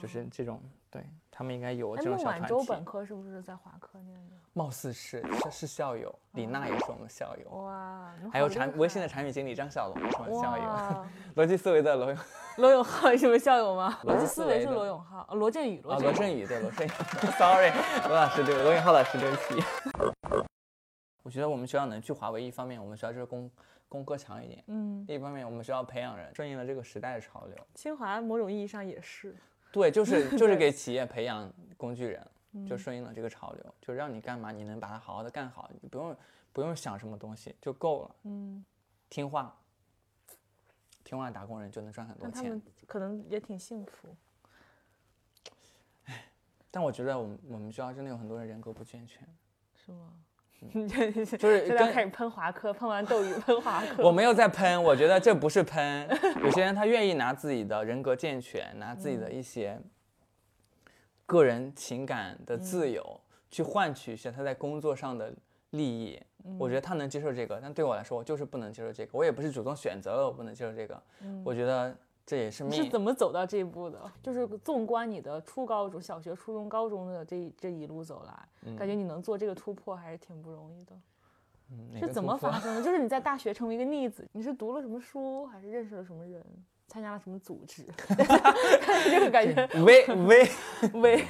[0.00, 2.48] 就是这种，对他们应该有哎，这种小团体。
[2.48, 4.36] 舟本科是不是在华科念的？
[4.52, 11.06] 貌似是是是校友，李娜也是我们校友，哇，还有产微信的产品经理张小龙是我们校友，
[11.36, 12.18] 逻辑思维的罗永
[12.58, 13.98] 罗永浩是我们校友吗？
[14.02, 16.02] 逻辑思维是罗永浩，哦罗振宇，啊，振宇。
[16.02, 16.90] 罗振宇对罗振宇
[17.38, 17.70] ，sorry，
[18.08, 19.62] 罗老师对罗永浩老师对不起。
[21.22, 23.48] 我觉得我们学校能去华为，一方面我们学校就是工
[23.88, 27.56] 工科强一点，嗯，另一方面我们学校培养人，顺应了这个时代的潮流。
[27.74, 29.36] 清华某种意义上也是。
[29.78, 32.26] 对，就是就是给企业培养工具人，
[32.68, 36.16] 就嗯顺应了这个潮流，就让你干嘛你能把它好好的干好，你不用
[36.52, 38.64] 不用想什么东西就够了，嗯，
[39.08, 39.56] 听话，
[41.04, 42.62] 听话打工人就能赚很多钱他们。
[42.86, 44.08] 可能也挺幸福。
[46.70, 49.26] 但我觉得我们我们学校真的有很多人人格不健全，
[49.74, 50.12] 是吗？
[51.38, 54.02] 就是现在跟开始喷华科，喷完斗鱼 喷华科。
[54.04, 56.08] 我没有在喷，我觉得这不是喷。
[56.42, 59.78] 有些人他愿意拿自己的人格健全，拿自己的一些
[61.26, 65.32] 个人情感的自由，去换取一些他在工作上的
[65.70, 66.20] 利益。
[66.58, 69.10] 我觉得他能接受这个，但对我来说，我就是不能接受这个。
[69.18, 71.02] 我也不是主动选择了我不能接受这个，
[71.44, 71.94] 我觉得
[72.28, 72.72] 这也是命。
[72.78, 73.98] 你是怎么走到这一步的？
[74.22, 80.94] 就是纵观你的初高中、小学、初中、高中的这一这一路走来，感觉你能做这个突破还是挺不容易的。
[81.70, 82.82] 嗯是怎么发 生的？
[82.82, 86.44] 就是你在大学成为一个逆子，你是读了什么书，还是认识了什么人，
[86.86, 87.86] 参加了什么组织？
[89.08, 90.46] 这个感觉喂喂，
[90.92, 91.24] 微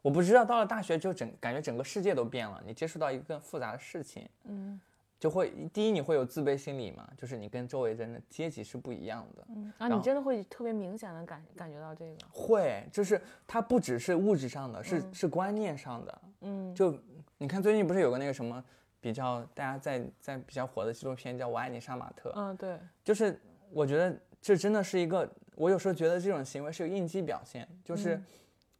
[0.00, 4.80] 我不知道到了大学就整感觉整个世界都变了，你接触到一个更复杂的事情，嗯
[5.22, 9.46] 就会第一你会有自卑心理嘛，就是你跟周围人的阶级是不一样的。
[9.50, 16.22] 嗯，啊，你真的会特别明显的感感觉到这个，会，就是它不只是物质上的，是、是观念上的。
[16.40, 16.98] 嗯，就
[17.38, 18.64] 你看最近不是有个那个什么
[19.00, 28.24] 比较大家在在比较火的纪录片叫《我爱你杀马特》，嗯对，就是我觉得这真的是一个，我有时候觉得这种行为是有应激表现，就是嗯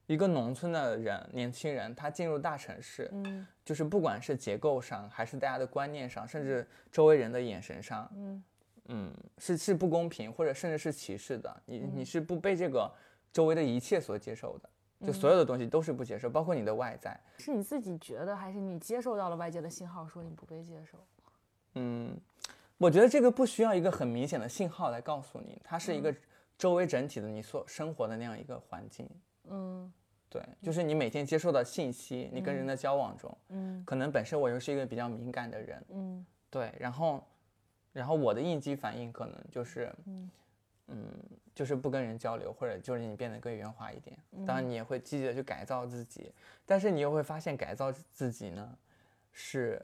[0.06, 8.44] 一个农村的人，年轻人他进入大城市，嗯就是不管是结构上，还是大家的观念上，甚至周围人的眼神上，嗯
[8.86, 11.62] 嗯，是是不公平，或者甚至是歧视的。
[11.64, 12.92] 你嗯你是不被这个
[13.32, 17.18] 周围的一切所接受的，嗯就所有的东西都是不接受，包括你的外在。
[17.38, 20.98] 是你自己觉得，还是你接受到了外界的信号，说你不被接受？
[21.74, 22.14] 嗯，
[22.76, 26.14] 我觉得这个不需要一个很明显的信号来告诉你，它是一个
[26.58, 29.06] 周围整体的你所生活的那样一个环境。
[29.06, 29.20] 嗯
[30.28, 33.84] 对，就是你每天接受的信息，你跟人的交往中，嗯。
[33.84, 36.26] 可能本身我又是一个比较敏感的人，嗯。
[36.48, 37.22] 对，然后，
[37.92, 40.30] 然后我的应激反应可能就是，嗯。
[40.88, 41.06] 嗯，
[41.54, 44.18] 就是不跟人交流，或者就是你变得更圆滑一点。
[44.46, 46.32] 当然，你也会积极的去改造自己，
[46.66, 48.76] 但是你又会发现改造自己呢，
[49.32, 49.80] 是，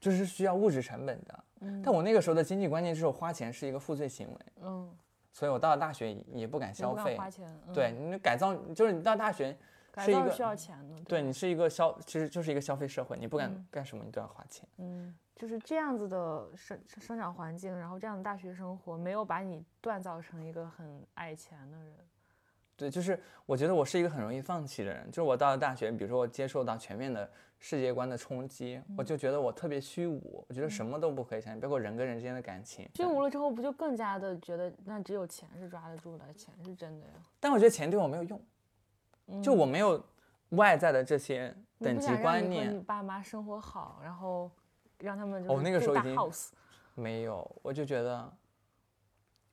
[0.00, 1.44] 就是需要物质成本的。
[1.60, 1.80] 嗯。
[1.82, 4.90] 但我那个时候的经济观念就是我花钱是一个负罪行为，嗯，
[5.32, 7.16] 所以我到了大学也不敢消费。
[7.16, 9.56] 花钱，嗯对，你改造就是你到大学
[9.98, 14.68] 是一个需要钱的，吧对你是一个消，其实就是一个消费社会，你不敢嗯干什么你都要花钱。
[14.76, 21.96] 嗯，就是这样子的生生长环境，然后这样的大学生活，没有把你锻造成一个很爱钱的人。
[22.76, 25.06] 对，就是我觉得我是一个很容易放弃的人。
[25.10, 32.88] 就是我到了大学，比如说我接受到全面的世界观的冲击，我就觉得我特别虚无，我觉得什么都不可以相信，包括人跟人之间的感情。
[32.94, 37.12] 虚无了之后，不就更加的觉得那只有钱是抓得住的，钱是真的呀？
[37.38, 40.02] 但我觉得钱对我没有用，就我没有
[40.50, 44.50] 外在的这些等级观你和你念，爸妈生活好，然后
[44.98, 46.16] 让他们就哦是住大那个时候已经
[46.94, 48.32] 没有，我就觉得，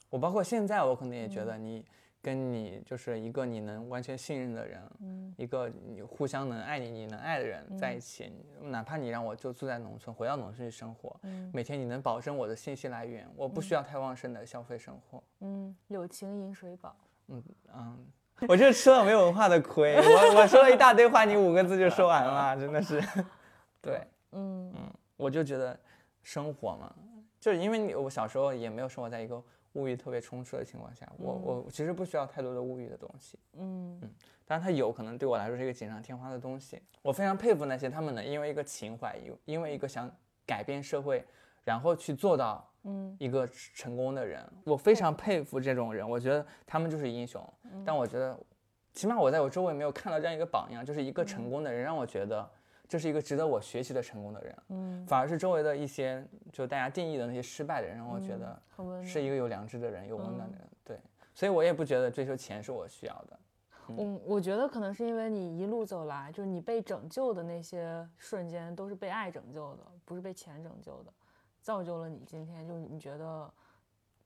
[0.10, 1.86] 我包括现在，我可能也觉得你
[2.22, 15.24] 跟你就是一个你能完全信任的人，嗯一个你互相能爱你、你能爱的人在一起，哪怕你让我就住在农村，回到农村去生活，嗯每天你能保证我的信息来源，我不需要太旺盛的消费生活。
[15.40, 16.96] 嗯，友情饮水饱。
[17.30, 18.08] 嗯嗯，
[18.48, 23.02] 我就吃了没有文化的亏，我我说了一大堆话，你五个字就说完了，真的是。
[23.82, 24.02] 对，
[24.32, 24.74] 嗯
[25.16, 25.80] 我就觉得
[26.22, 26.94] 生活嘛，
[27.40, 29.42] 就是因为你我小时候也没有生活在一个
[29.74, 33.38] 物欲特别充斥的情况下，我我其实不需要太多的物欲的东西。
[33.58, 34.00] 嗯
[34.46, 36.82] 当然，它有可能对我来说是一个锦上添花的东西。
[37.04, 40.12] 我非常佩服那些他们能因为一个情怀，因因为一个想
[40.46, 41.24] 改变社会，
[41.64, 44.44] 然后去做到嗯一个成功的人。
[44.64, 47.42] 我非常佩服这种人，我觉得他们就是英雄。
[47.66, 48.36] 嗯但我觉得，
[48.94, 52.50] 起码我在我周围没有看到这样一个榜样，就是一个成功的人，让我觉得
[52.90, 58.60] 这是一个值得我学习的成功的人，嗯，反而是周围的一些就大家定义的那些失败的人，让我觉得
[59.06, 60.70] 是一个有良知的人，有温暖的嗯人。
[60.84, 61.00] 对，
[61.36, 63.40] 所以我也不觉得追求钱是我需要的。
[63.96, 71.14] 我我觉得可能是因为你一路走来，就是你被拯救的那些瞬间都是被爱拯救的，不是被钱拯救的，
[71.62, 72.68] 造就了你今天。
[72.68, 73.52] 就是你觉得，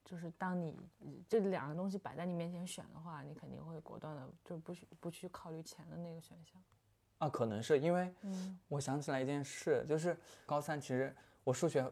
[0.05, 0.73] 就是当你
[1.27, 6.61] 这两个东西摆在你面前选的话，你肯定会果断的，就不去不去考虑钱的那个选项。
[7.23, 8.59] 啊，可能是因为嗯。
[8.67, 11.83] 我想起来一件事，就是高三其实我数学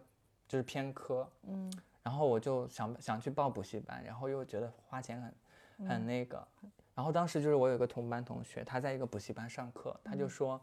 [0.48, 1.72] 就是偏科，嗯。
[2.04, 5.34] 然后我就想想去报补习班，然后又觉得花钱很
[5.78, 6.48] 嗯很那个，
[6.96, 10.60] 然后当时就是我有个同班同学，他在一个补习班上课，他就说，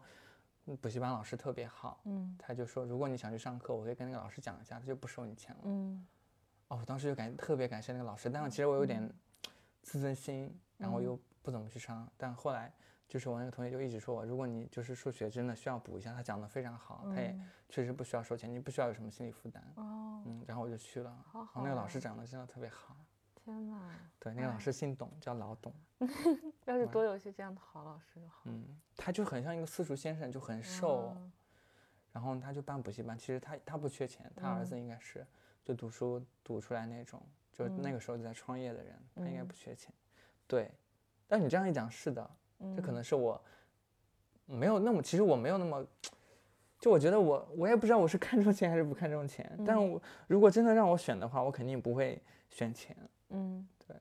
[0.65, 2.35] 嗯补习班老师特别好，嗯。
[2.37, 5.61] 他就说如果你想去上课，我可以跟那个老师讲一下，他就不收你钱了。
[5.63, 6.05] 嗯。
[6.67, 8.85] 哦，我当时就感特别感谢那个老师，但是其实我有。
[8.85, 9.09] 点
[9.81, 12.71] 自尊心，然后又不怎么去上，但后来
[13.09, 19.63] 就是我那个同学就一直说我，如果你就是数学真的需要补一下，他讲的非常好，他也确实不需要收钱，你不需要有什么心理负担。
[19.77, 22.95] 哦，嗯，然后我就去了，好然后那个老师好长得真的特别好，
[23.33, 23.95] 天哪！
[24.19, 25.73] 对，那个老师姓董，叫老董，
[26.65, 28.43] 要是多有一些这样的好老师就好。
[28.45, 31.31] 嗯，他就很像一个私塾先生，就很瘦，嗯
[32.11, 35.25] 然后他就办补习班，其实他他不缺钱，他儿子应该是
[35.63, 39.91] 就读书读出来那种，就那个时候就在创业的人，他应该不缺钱，
[40.47, 40.71] 对。
[41.27, 42.27] 但你这样一讲，是的，
[42.75, 43.41] 这可能是我
[44.45, 45.85] 没有那么，其实我没有那么，
[46.79, 50.01] 就我觉得我我也不知道我是看重钱还是不看重钱，但是我。
[50.27, 52.95] 如果真的让我选的话，我肯定不会选钱，
[53.29, 53.95] 嗯，对，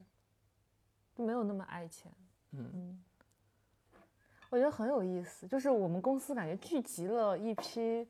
[1.25, 2.11] 没有那么爱钱。
[2.53, 3.03] 嗯。
[4.51, 8.07] 我觉得很有意思，就是我们公司感觉聚集了一批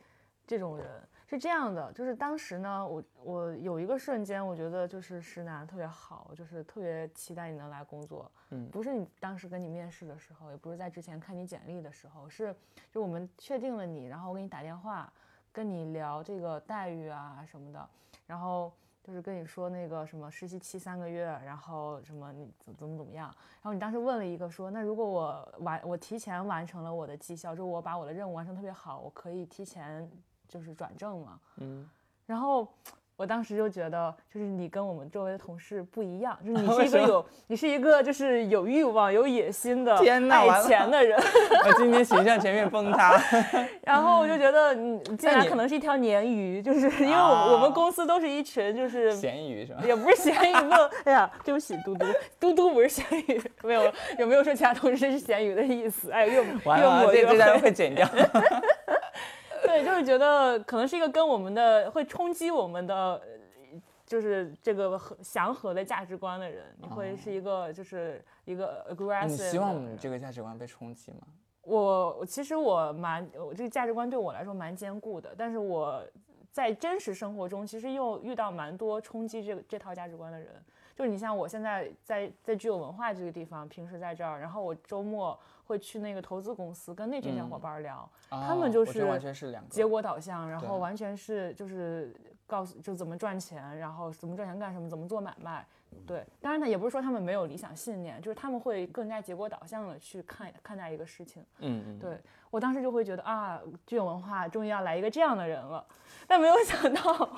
[0.47, 0.87] 这种人。
[1.31, 8.33] 是这样的，就是当时呢，我我有一个瞬间，我觉得就是石楠特别好，就是特别期待你能来工作。
[8.49, 8.67] 嗯。
[8.71, 12.57] 不是你当时跟你面试的时候，也不是在之前看你简历的时候，是
[12.91, 15.13] 就我们确定了你，然后我给你打电话，
[15.53, 17.89] 跟你聊这个待遇啊什么的，
[18.27, 30.11] 然后就是跟你说那个什么实习期三个月，然后什么你怎怎么怎么样，然后你当时问了一个说，那如果我完我提前完成了我的绩效，就我把我的任务完成特别好，我可以提前
[30.49, 31.39] 就是转正嘛？
[31.61, 31.87] 嗯，
[32.27, 32.67] 然后
[33.17, 41.19] 我当时就觉得，就是你跟我们周围的同事不一样，就是你 是一个有你是一个就是有欲望、有野心的 爱钱的人。
[41.67, 43.21] 我 今天形象全面崩塌，
[43.83, 49.83] 然后我就觉得你竟然可能是一条鲶鱼，就是因为我们、我们公司都是一群就是咸鱼是吧？
[49.85, 52.07] 也不是咸鱼，不，哎呀，对不起，嘟嘟，
[52.39, 56.13] 嘟嘟不是咸鱼，没有，有没有说其他同事是咸鱼的意思？
[56.13, 58.09] 哎，越越完了，抹越这这段黑会剪掉。
[59.69, 63.21] 对，就是觉得可能是一个跟我们的会冲击我们的，呃
[64.07, 69.37] 就是这个和祥和的价值观的人，你会是一个就是一个 aggressive 你。
[69.37, 71.19] 希望你这个价值观被冲击吗？
[71.61, 76.03] 我我其实我蛮我这个价值观对我来说蛮坚固的，但是我
[76.51, 80.49] 在真实生活中其实又遇到蛮多冲击这个这套价值观的人。
[80.99, 92.13] 就是你像我现在在在具有文化这个地方，平时在这儿，然后我周末会去那个投资公司跟那群小伙伴聊，他们就是完全是两个结果导向，然后完全是就是
[92.49, 95.65] 告诉就怎么赚钱，然后怎么赚钱干什么，怎么做买卖。
[96.05, 101.45] 对，当然呢，也不是说他们没有理想信念，就是他们会更加结果导向的去看看待一个事情。
[101.61, 102.19] 嗯嗯，对
[102.51, 105.85] 我当时就会觉得啊，具有文化终于要来一个这样的人了，
[106.27, 107.29] 但没有想到，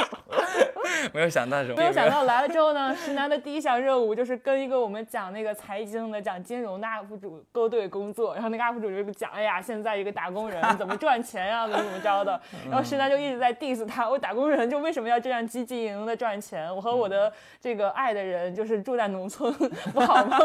[1.12, 2.24] 没有想到什么，没有想到。
[2.30, 16.74] 来了之后呢，石楠的第一项任务就是跟一个我们讲那个财经的、讲金融的 UP 主勾兑工作，然后那个 UP 主就讲，哎呀，现在一个打工人怎么赚钱呀、怎么怎么着的， 然后石楠就一直在 diss 他，我打工人就为什么要这样积极营营的赚钱？
[16.74, 19.52] 我和我的这个爱的人就是住在农村，
[19.92, 20.38] 不好吗？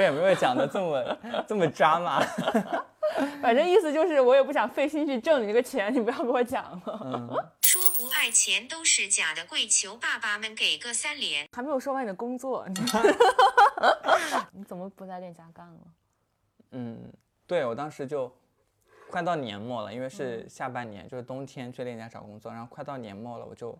[0.00, 2.22] 我也没有讲的这么这么渣嘛。
[3.42, 7.52] 反正意思就是我也不想费心去挣你这个钱，你不要给我讲了。
[7.60, 11.46] 说不爱钱都是假的，跪求爸爸们给个三连。
[11.52, 12.74] 还没有说完你的工作， 你
[14.52, 15.80] 你怎么不在链家干了？
[16.70, 17.12] 嗯，
[17.46, 18.34] 对我当时就
[19.10, 23.78] 快到年末了，因为是下半年，就是冬天去链家找工作，然后快到年末了，我就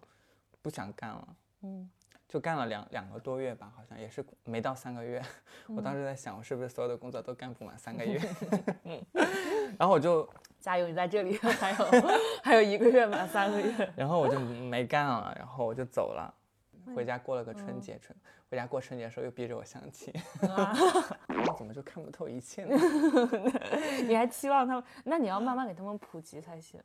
[0.61, 1.28] 不想干了。
[1.62, 1.88] 嗯，
[2.31, 5.21] 就干了两两个多月吧，好像也是没到三个月。
[5.66, 8.21] 我当时在想，我是不是所有的工作都干不满三个月？
[9.77, 10.27] 然后我就，
[10.61, 11.77] 加油，你在这里还有
[12.40, 13.93] 还有一个月满三个月。
[13.97, 16.33] 然后我就没干了，然后我就走了，
[16.95, 18.16] 回家过了个春节，春
[18.49, 22.77] 回家过春节的时候又逼着我相亲， 我怎么就看不透一切呢？
[24.07, 24.85] 你还期望他们？
[25.02, 26.81] 那你要慢慢给他们普及才行。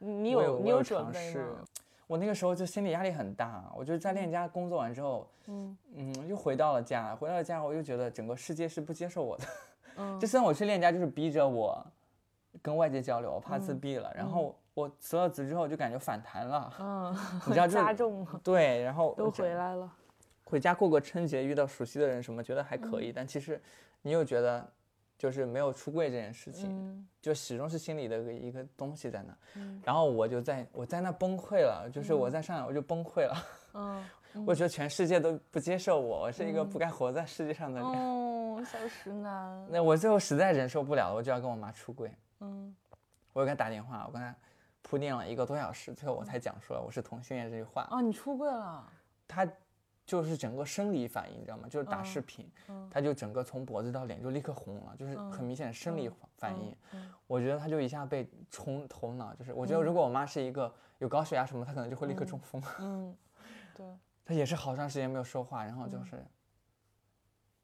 [0.00, 1.64] 你我有你有准备吗？
[2.06, 9.44] 我那个时候就心理压力很大，我就是在链家工作完之后，嗯嗯，又回到了家，回到了家，我又觉得整个世界是不接受我的。
[9.96, 11.86] 嗯 就虽然我去链家就是逼着我
[12.60, 14.12] 跟外界交流，我怕自闭了。
[14.14, 19.90] 然后我辞了职之后就感觉反弹了，嗯，你知道 就加重了，对，然后都回来了。
[20.44, 23.60] 回家过个春节，遇到熟悉的人什么，觉得还可以，但其实
[24.02, 24.70] 你又觉得
[25.22, 29.32] 就是没有出柜这件事情，嗯就始终是心里的一个一个东西在那。
[29.54, 33.36] 嗯然后我就在我在那崩溃了，就是我在上海我就崩溃了，
[33.74, 34.04] 嗯，
[34.44, 37.88] 我觉得全世界都不接受我，我是一个不该活在世界上的人。
[37.88, 42.12] 哦，小石男，那我最后实在忍受不了了，我就要跟我妈出柜。
[42.40, 42.74] 嗯
[43.32, 44.34] 我就给她打电话，我跟她
[44.82, 47.86] 铺垫了一个多小时，最后我才讲出来我是同性恋这句话。
[47.92, 48.92] 哦，你出柜了，
[49.28, 49.46] 她
[50.04, 51.68] 就是整个生理反应，你知道吗？
[51.68, 56.76] 就是打嗯视频，嗯她就整个从脖子到脸就立刻红了，就是很明显的生理嗯反应。
[56.92, 62.62] 嗯我觉得他就一下被冲头脑，就是我觉得如果我妈是一个有高血压什么，她可能就会立刻中风。
[62.78, 63.16] 嗯，
[63.74, 63.86] 对，
[64.24, 66.24] 她也是好长时间没有说话，然后就是。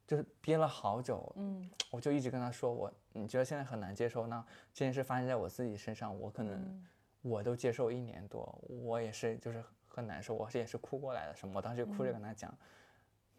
[0.07, 6.87] 就是憋了好久，嗯我就一直跟她说我，你觉得现在很难接受，那这件事发生在我自己身上，我可能嗯
[7.21, 9.63] 我都接受一年多，我也是就是
[9.99, 12.53] 很难受，我是也是哭过来的什么，我当时就哭着跟他讲，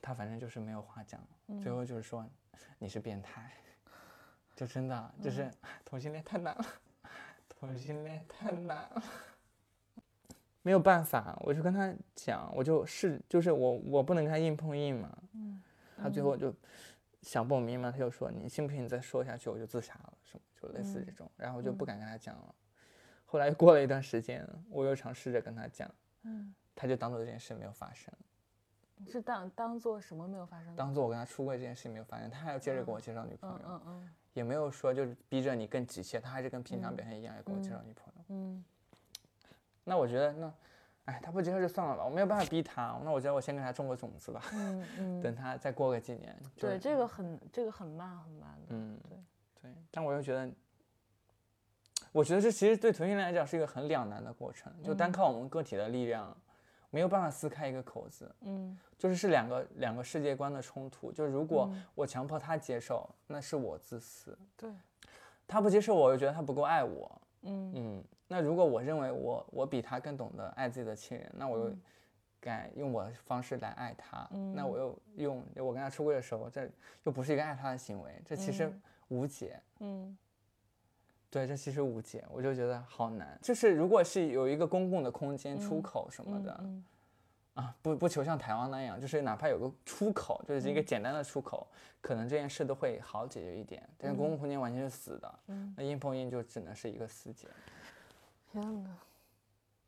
[0.01, 1.19] 他反正就是没有话讲，
[1.61, 2.27] 最后就是说
[2.77, 3.51] 你是变态，
[4.55, 5.49] 就真的就是、
[5.85, 6.65] 同性恋太难了，
[7.47, 9.03] 同性恋太难了。
[10.61, 15.17] 没有办法，我就跟他讲，我就是就是我我不能跟他硬碰硬嘛，
[15.97, 16.53] 他最后就
[17.21, 22.53] 想不明白，他就说你信不信你再说下去我就自杀了什么，就类似这种，然后我就不敢跟他讲了。
[23.25, 25.89] 后来过了一段时间，我又尝试着跟他讲，
[26.23, 28.13] 嗯，他就当做这件事没有发生，
[29.07, 30.75] 是当当做什么没有发生？
[30.75, 38.23] 当做我跟他出柜这件事没有发生，他还要接着给我介绍女朋嗯友，嗯嗯也没有说就是逼着你更急切，他还是跟平常表现一样要给我介绍女朋友。
[38.29, 38.63] 嗯。
[39.83, 40.53] 那我觉得那，
[41.05, 46.35] 哎，他不接受就算了吧，我没有办法逼他，那我觉得我先给他种个种子吧，嗯嗯，等他再过个几年。
[46.57, 49.17] 对，这个很这个很慢很慢的，嗯，对。
[49.61, 50.49] 对，但我又觉得，
[52.11, 56.35] 我觉得这其实对同性恋来讲是一个很两难的过程，就单靠我们个体的力量，
[56.89, 61.11] 没有办法撕开一个口子，嗯就是是两个两个世界观的冲突。
[61.11, 64.69] 就如果嗯我强迫他接受，那是我自私；对，
[65.47, 67.21] 他不接受我，我又觉得他不够爱我。
[67.43, 71.73] 嗯嗯，那如果我认为我我比他更懂得爱自己的亲人，那我又
[72.41, 76.69] 该用我的方式来爱他，那我又用我跟他出轨的时候，这
[77.03, 78.69] 又不是一个爱他的行为，这其实
[79.07, 79.61] 无解。
[79.79, 80.17] 嗯
[81.31, 83.37] 对，这其实无解，我就觉得好难。
[83.41, 86.83] 就是如果是有一个公共的空间、出口什么的、嗯
[87.53, 91.67] 啊，不不求像台湾那样，就是哪怕有个出口，就是一个简单的出口，
[92.01, 93.87] 可能这件事都会好解决一点。
[93.97, 97.47] 但是公共空间完全是死的，嗯那硬碰硬就只能是一个死结。
[98.51, 98.89] 天呐，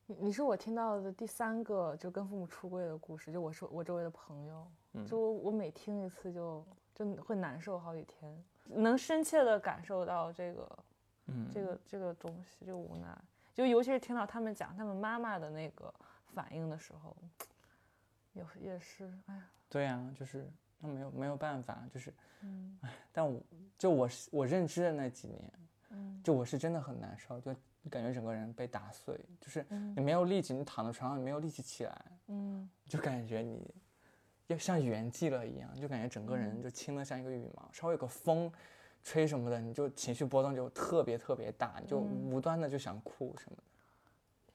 [0.05, 4.67] 你你是我听到的第三个就跟父母出柜的故事，就我说我周围的朋友，
[5.07, 6.63] 就我我每听一次就
[6.93, 10.69] 就会难受好几天，能深切的感受到这个，
[11.33, 11.49] 嗯。
[11.51, 13.17] 这个这个东西，这个无奈，
[13.53, 15.93] 就尤其是听到他们讲他们妈妈的那个
[16.33, 17.15] 反应的时候，
[18.33, 22.77] 也也是，哎呀，对啊，就是那没有没有办法，就是，嗯。
[22.81, 23.41] 唉， 但我
[23.77, 25.51] 就我是我认知的那几年，
[25.89, 26.21] 嗯。
[26.23, 27.53] 就我是真的很难受，就
[27.89, 29.93] 感觉整个人被打碎，就是嗯。
[29.95, 32.69] 你没有力气，你躺在床上你没有力气起来，嗯。
[32.87, 33.73] 就感觉你
[34.47, 36.39] 要像圆寂了一样，就感觉整个嗯。
[36.39, 38.51] 人就轻的像一个羽毛，稍微有个风
[39.03, 43.63] 吹什么的，你就情绪波动就特别特别大，你就嗯无端的就想哭什么的，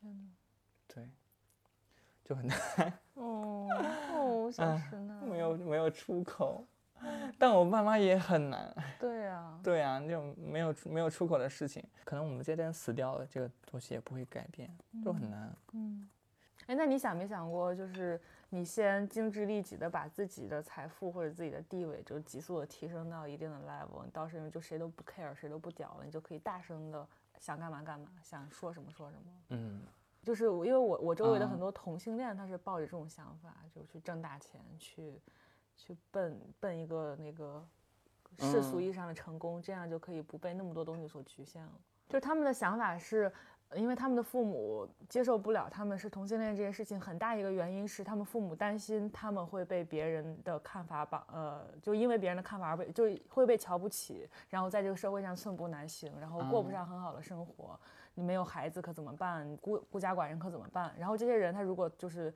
[0.00, 0.28] 天呐，
[0.86, 1.10] 对，
[2.24, 2.58] 就很难，
[3.14, 3.68] 哦
[4.14, 5.20] 哦，小唉石呢？
[5.24, 6.64] 没有没有出口，
[7.38, 8.74] 但我爸妈也很难。
[8.98, 14.70] 对呀，对啊，就没有没有出口的事情，可能我们这代人死掉了，这个东西也不会改变，
[15.04, 15.54] 就很难。
[15.72, 16.08] 嗯，
[16.66, 27.06] 哎，那你想没想过，就是你先精致利己的把自己的财富或者自己的地位就急速的提升到一定的 level，你到时候就谁都不 care，谁都不屌了，你就可以大声的
[27.38, 29.22] 想干嘛干嘛，想说什么说什么。
[29.50, 29.82] 嗯
[30.22, 35.20] 就是我因为我我周围的啊很多同性恋，他是抱着这种想法，就是去挣大钱，去
[35.76, 37.64] 去奔奔一个那个
[38.40, 41.72] 世俗嗯意义上的成功，这样就可以不被那么多东西所局限了。
[42.08, 43.32] 就是他们的想法是，呃
[43.74, 57.78] 因为他们的父母接受不了他们是同性恋这件事情，很大一个原因是他们父母担心他们会被别人的看法绑，呃，就因为别人的看法而被就会被瞧不起，然后在这个社会上寸步难行，然后过不嗯上很好的生活。
[58.18, 59.46] 你没有孩子可怎么办？
[59.46, 60.94] 你孤孤家寡人可怎么办？
[60.98, 62.32] 然后这些人他如果就是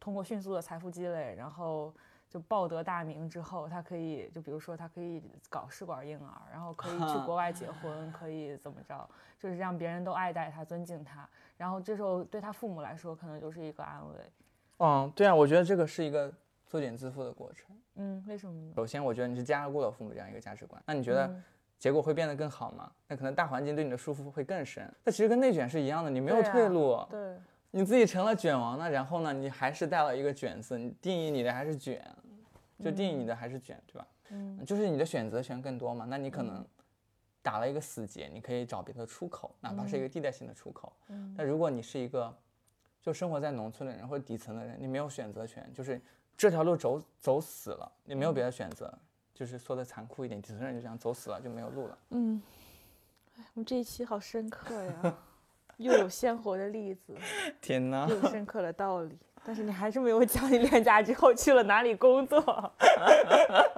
[0.00, 1.94] 通过迅速的财富积累，然后
[2.30, 11.28] 就报得大名之后，他可以就比如说他可以搞试管婴儿，然后可以去国外结婚，可以怎么着，就是让别人都爱戴他、尊敬他。
[11.56, 14.14] 然后这时候对他父母来说，可能就是一个安慰。
[14.78, 16.32] 嗯，对啊，我觉得这个是一个
[16.66, 17.76] 作茧自缚的过程。
[17.96, 18.72] 嗯，为什么呢？
[18.76, 21.42] 首先，我觉得你是加入过了父母这样一个价值观，那你觉得嗯
[21.78, 22.90] 结果会变得更好吗？
[23.08, 24.88] 那可能大环境对你的束缚会更深。
[25.02, 27.36] 那其实跟内卷是一样的，你没有对啊退路，对，
[27.70, 32.04] 你自己成了卷王了，然后呢，你还是带了一个卷字，你定义你的还是卷，
[32.82, 34.06] 就定义你的还是卷，对吧？
[34.30, 36.64] 嗯，就是你的选择权更多嘛，那你可能
[37.42, 40.92] 打了一个死结，你可以找别的出口，哪怕是一个地带性的出口。
[41.08, 42.36] 嗯但如果你是一个
[43.00, 46.00] 就生活在农村的人或者底层的人，你没有选择权，就是
[46.36, 48.92] 这条路走走死了，你没有别的选择。
[49.32, 51.98] 就是说的残酷一点，底层人就这样走死了，就没有路了。
[52.10, 52.42] 嗯，
[53.38, 55.18] 哎，我们这一期好深刻呀，
[55.80, 57.14] 又有鲜活的例子，
[57.60, 58.06] 天哪！
[58.08, 59.18] 又有深刻的道理。
[59.42, 62.40] 但是你还是没有讲你恋家之后去了哪里工作。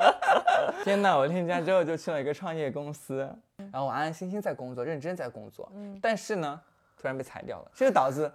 [0.83, 3.19] 天呐，我恋家之后就去了一个创业公司，
[3.57, 5.71] 然后我安安心心在工作，认真在工作。
[5.75, 6.61] 嗯但是呢，
[6.97, 8.31] 突然被裁掉了，这就导致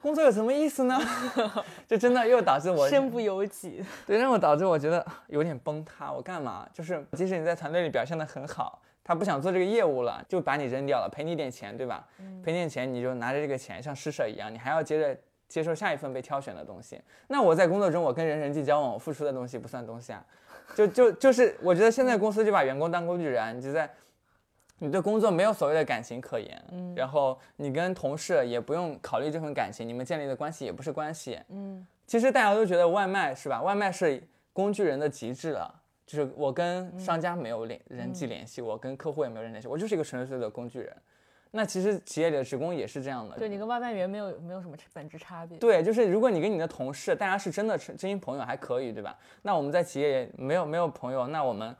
[0.00, 0.98] 工作有什么意思呢？
[1.86, 3.84] 就真的又导致我身不由己。
[4.06, 6.10] 对，让我导致我觉得有点崩塌。
[6.10, 6.66] 我干嘛？
[6.72, 12.06] 就是即使你在团队里表现的很好，他不想做这个业务了，就把你扔掉了，赔你点钱，对吧？
[12.42, 17.00] 赔你点钱，你就拿着这个钱像施舍一样，你还要接着接受下一份被挑选的东西。
[17.28, 20.24] 那我在工作中，我跟人人际交往，我付出的东西不算东西啊。
[20.74, 23.90] 就就就是，我觉得现在公司就把员工当工具人，你就在。
[24.82, 33.60] 你对工作没有所谓的感情可言，嗯，然后你跟同事也不用考虑这份感情，你们建立的关系也不是关系，嗯其实大家都觉得外卖是吧？
[33.60, 35.79] 外卖是工具人的极致了，
[36.10, 40.96] 就是我跟商家没有联人际联系，我跟客户也没有人联系，我就是一个纯粹的工具人。
[41.52, 45.56] 那其实企业里的职工也是这样的，对你跟外卖员没有没有什么本质差别。
[45.58, 49.16] 对，就是如果你跟你的同事，大家是真的真真心朋友还可以，对吧？
[49.42, 51.76] 那我们在企业也没有没有朋友，那我们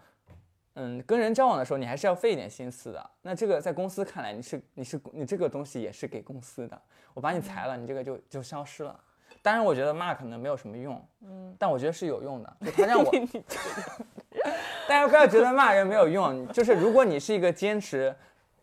[0.75, 3.11] 嗯跟人交往的时候，你还是要费一点心思的。
[3.23, 6.81] 那这个在公司看来，你是你是你这个东西也是给公司的，
[7.15, 9.01] 我把你裁了，你这个就就消失了。
[9.43, 13.11] 当然，我觉得骂可能没有什么用，嗯，但我觉得是有用的，就他让我，
[14.89, 18.15] 大家不要觉得骂人没有用，就是如果你是一个坚持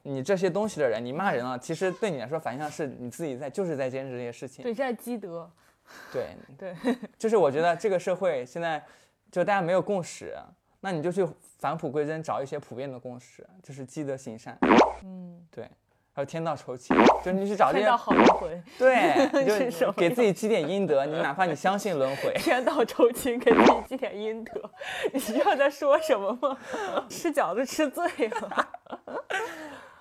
[0.03, 5.49] 你这些东西的人，你骂人了，其实对你来说反向是你自己在就是在坚持这些事情，对，这是积德。
[6.11, 6.75] 对 对，
[7.17, 8.84] 就是我觉得这个社会现在
[9.32, 10.36] 就大家没有共识，
[10.82, 11.25] 那你就去
[11.59, 14.57] 返璞归真，找一些普遍的共识，就是积德行善，
[15.03, 15.69] 嗯，对，
[16.18, 24.59] 还有天道酬勤，就你去找这道，好轮回，对， 就给自己积点阴德，你哪怕你相信轮回， 天道酬勤，给自己积点阴德。
[25.13, 26.57] 你知道在说什么吗？
[27.07, 28.68] 吃饺子吃醉了。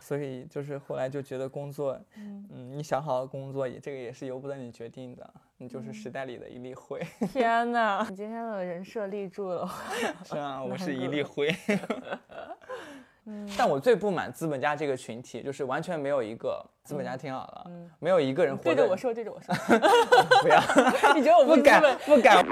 [0.01, 6.99] 所以就是后来就觉得工作，嗯，你想好好工作，也这个也是由不得你决定的，你就是时代里的一粒灰，
[7.31, 9.71] 天哪，你今天的人设立住了。
[10.25, 11.55] 是啊，我是一粒灰。
[13.59, 19.55] 但我最不满资本家这个群体，就是完全没有一个资本家听好了，没有一个人活得对着我说，对着我说。
[20.43, 20.61] 不要，
[21.15, 21.83] 你觉得我不敢？
[22.07, 22.47] 不敢。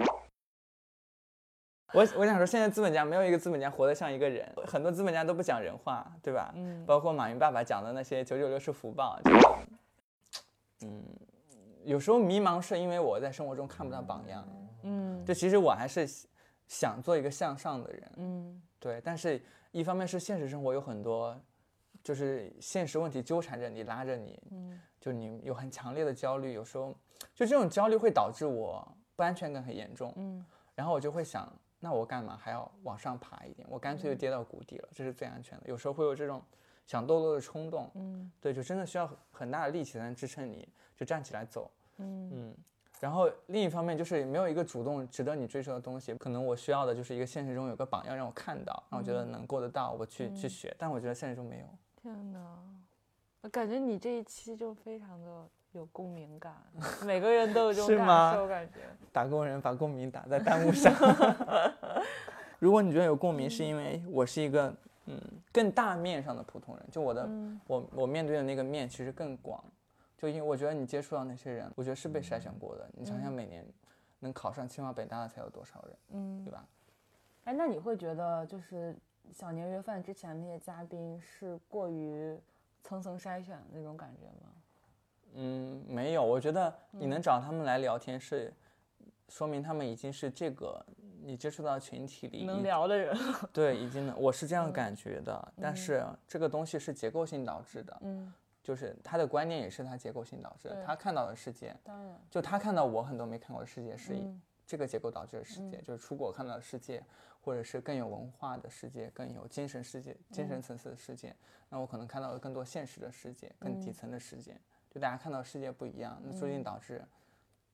[1.93, 6.53] 我我想说，现在资本家没有一个资本家活得像一个人，很多资本家都不讲人话，对吧？
[6.57, 6.85] 嗯。
[6.85, 9.59] 包括马云爸爸讲的那些九九六是福报，这个，
[10.87, 11.05] 嗯，
[11.85, 14.45] 有时候迷茫是因为我在生活中看不到榜样，
[14.83, 15.25] 嗯。
[15.25, 16.05] 就其实我还是
[16.67, 18.61] 想做一个向上的人，嗯。
[18.81, 19.41] 对，但是
[19.75, 21.37] 一方面是现实生活有很多，
[22.01, 26.95] 就是现实问题纠缠着你，拉着你，嗯就你有很强烈的焦虑，有时候
[27.35, 30.47] 就这种焦虑会导致我不安全感很严重，嗯
[30.77, 33.67] 然后我就会想，那我干嘛还要往上爬一点？
[33.69, 35.67] 我干脆就跌到谷底了，这是最安全的。
[35.67, 36.41] 有时候会有这种
[36.87, 42.57] 想堕落的冲动，嗯对，就真的需要很大的力气才能支撑你，就站起来走，嗯嗯。
[43.01, 50.75] 然后另一方面就是没有一个主动值得你追求的东西，可能我需要的就是一个现实中有个榜样让我看到，让我觉得能够得到，我去、去学。
[50.79, 51.65] 但我觉得现实中没有。
[52.01, 52.39] 天哪，
[53.43, 56.55] 我感觉你这一期就非常的有共鸣感，
[57.05, 58.81] 每个人都有这种感受，感觉。
[59.13, 60.93] 打工人把共鸣打在弹幕上。
[62.59, 64.75] 如果你觉得有共鸣，是因为我是一个
[65.07, 65.21] 嗯
[65.53, 69.63] 更大面上的普通人，就我的、嗯我我面对的那个面其实更广，
[70.17, 72.89] 就因为我觉得你接触到那些人，我觉得是被筛选过的。
[72.93, 73.67] 你想想每年
[74.21, 76.67] 能考上清华北大的才有多少人，嗯对，吧？
[77.45, 78.97] 哎，那你会觉得就是
[79.33, 82.39] 小年约饭之前那些嘉宾是过于
[82.83, 84.53] 层层筛选的那种感觉吗？
[85.35, 88.53] 嗯，没有，我觉得你能找他们来聊天是。
[89.31, 90.85] 说明他们已经是这个
[91.23, 93.17] 你接触到群体里能已聊的人。
[93.55, 95.53] 对，已经能，我是这样感觉的。
[95.61, 98.33] 但是这个东西是结构性导致的，嗯，
[98.65, 100.83] 就是他的观念也是他结构性导致的。
[100.85, 102.19] 他看到的世界，当然。
[102.31, 107.05] 就他看到我很多没看过的世界，是以嗯这个结构导致的世界，就是出国看到的世界，
[107.43, 111.37] 或者是更有文化的世界，更有精神世界、精神层次的世界。
[111.69, 114.59] 那我可能看到了更多现实的世界，更底层的世界。
[114.91, 117.05] 就大家看到世界不一样，那注定导致，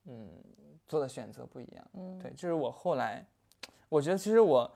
[0.03, 0.27] 嗯，
[0.87, 1.87] 做的选择不一样。
[1.93, 3.25] 嗯，对，这是我后来，
[3.87, 4.69] 我觉得其实我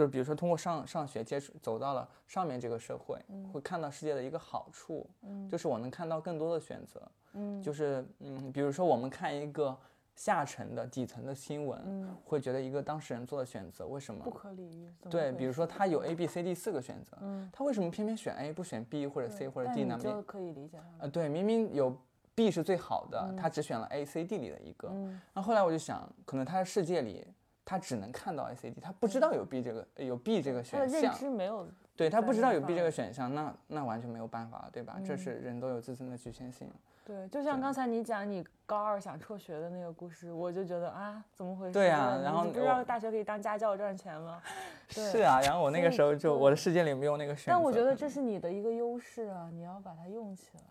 [0.00, 5.06] 就是比如说通过上上学接触走到了上面这个社会，嗯会看到世界的一个好处，
[5.46, 7.02] 就是我能看到更多的选择，
[7.34, 9.76] 嗯就是嗯，比如说我们看一个
[10.16, 14.90] 下沉的底层的新闻，会觉得一个当事人做的选择为什么嗯不可理喻。
[15.10, 19.98] 对，比如说他有 A、B、C、D 四个选择，嗯他为什么偏偏选 A 不选 B 或者 C 或者 D 呢？
[19.98, 21.94] 明你就可以理解他呃，对，明明有
[22.34, 24.88] B 是最好的，他只选了 A、C、D 里的一个。
[24.88, 27.26] 嗯那后来我就想，可能他的世界里，
[27.70, 31.68] 他只能看到 A、C、D，他不知道有 B 这个有 B 这个他的认，知没有。
[31.94, 34.98] 对他不知道有 B 这个选项，那那完全没有办法，对吧？
[35.06, 36.68] 这是人都有自身的局限性。
[37.04, 41.72] 对，就像刚才你讲你高二想辍学的那个故事，我就觉得啊，怎么回事？
[41.72, 44.42] 对呀你然后你不知道大学可以当家教赚钱吗？
[44.92, 47.52] 对是啊，然后我那个时候就我的世界里没有那个选择。
[47.52, 50.62] 但我觉得这是你的一个优势啊，你要把它用起来。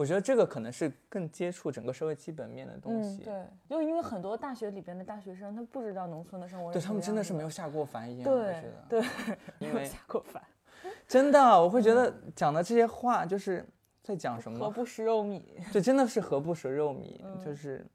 [0.00, 3.22] 我觉得这个可能是更接触整个社会基本面的东嗯，西。
[3.22, 8.84] 对，就因为很多大学里边的大学生，他不知道农村的生活是对他们真的是没有下过凡一样，我对觉得。
[8.88, 9.02] 对，
[9.60, 10.42] 因为没有下过凡，
[11.06, 13.62] 真的，我会觉得讲的这些话就是
[14.02, 14.58] 在讲什么？
[14.58, 15.42] 何不食肉糜？
[15.70, 17.86] 对真的是何不食肉糜，就是，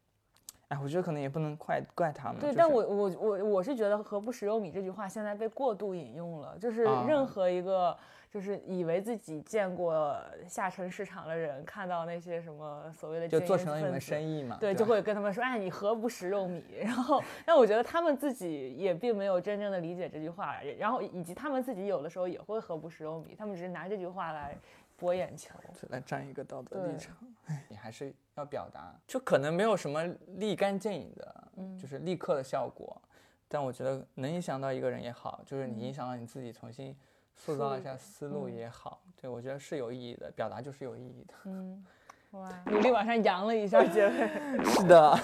[0.70, 2.40] 哎，我觉得可能也不能怪怪他们。
[2.40, 7.96] 对，就是但我我我我是觉得“何不食肉糜”这句话现在被过度引用了，就是啊任何一个
[8.32, 14.58] 就是以为自己见过下沉市场的人，看到那些什么所谓的就做成了一门分子生意嘛。
[14.60, 16.62] 对，吧就会跟他们说，哎，你何不食肉糜？
[16.82, 24.58] 然后，但我觉得他们自己也并没有真正的理解这句话，然后以及他们自己有的时候也会何不食肉糜，他们只是拿这句话来
[24.98, 25.54] 博眼球。
[25.82, 27.16] 就来站一个道德立场。
[27.46, 30.04] 哎， 你还是要表达，就可能没有什么
[30.38, 33.00] 立竿见影的，嗯就是立刻的效果，
[33.48, 36.96] 但我觉得能影响到一个人也好，就是你影嗯响到你自己重新
[37.36, 41.34] 塑造一下思路嗯也好，对我觉得是有意义的，表达就是有意义的。
[41.46, 41.86] 嗯，
[42.32, 44.64] 哇，努力往上扬了一下 姐妹。
[44.66, 45.18] 是的，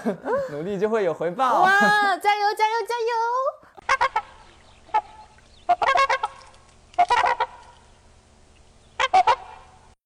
[0.50, 1.62] 努力就会有回报。
[1.62, 1.70] 哇，
[2.18, 3.61] 加油加油加油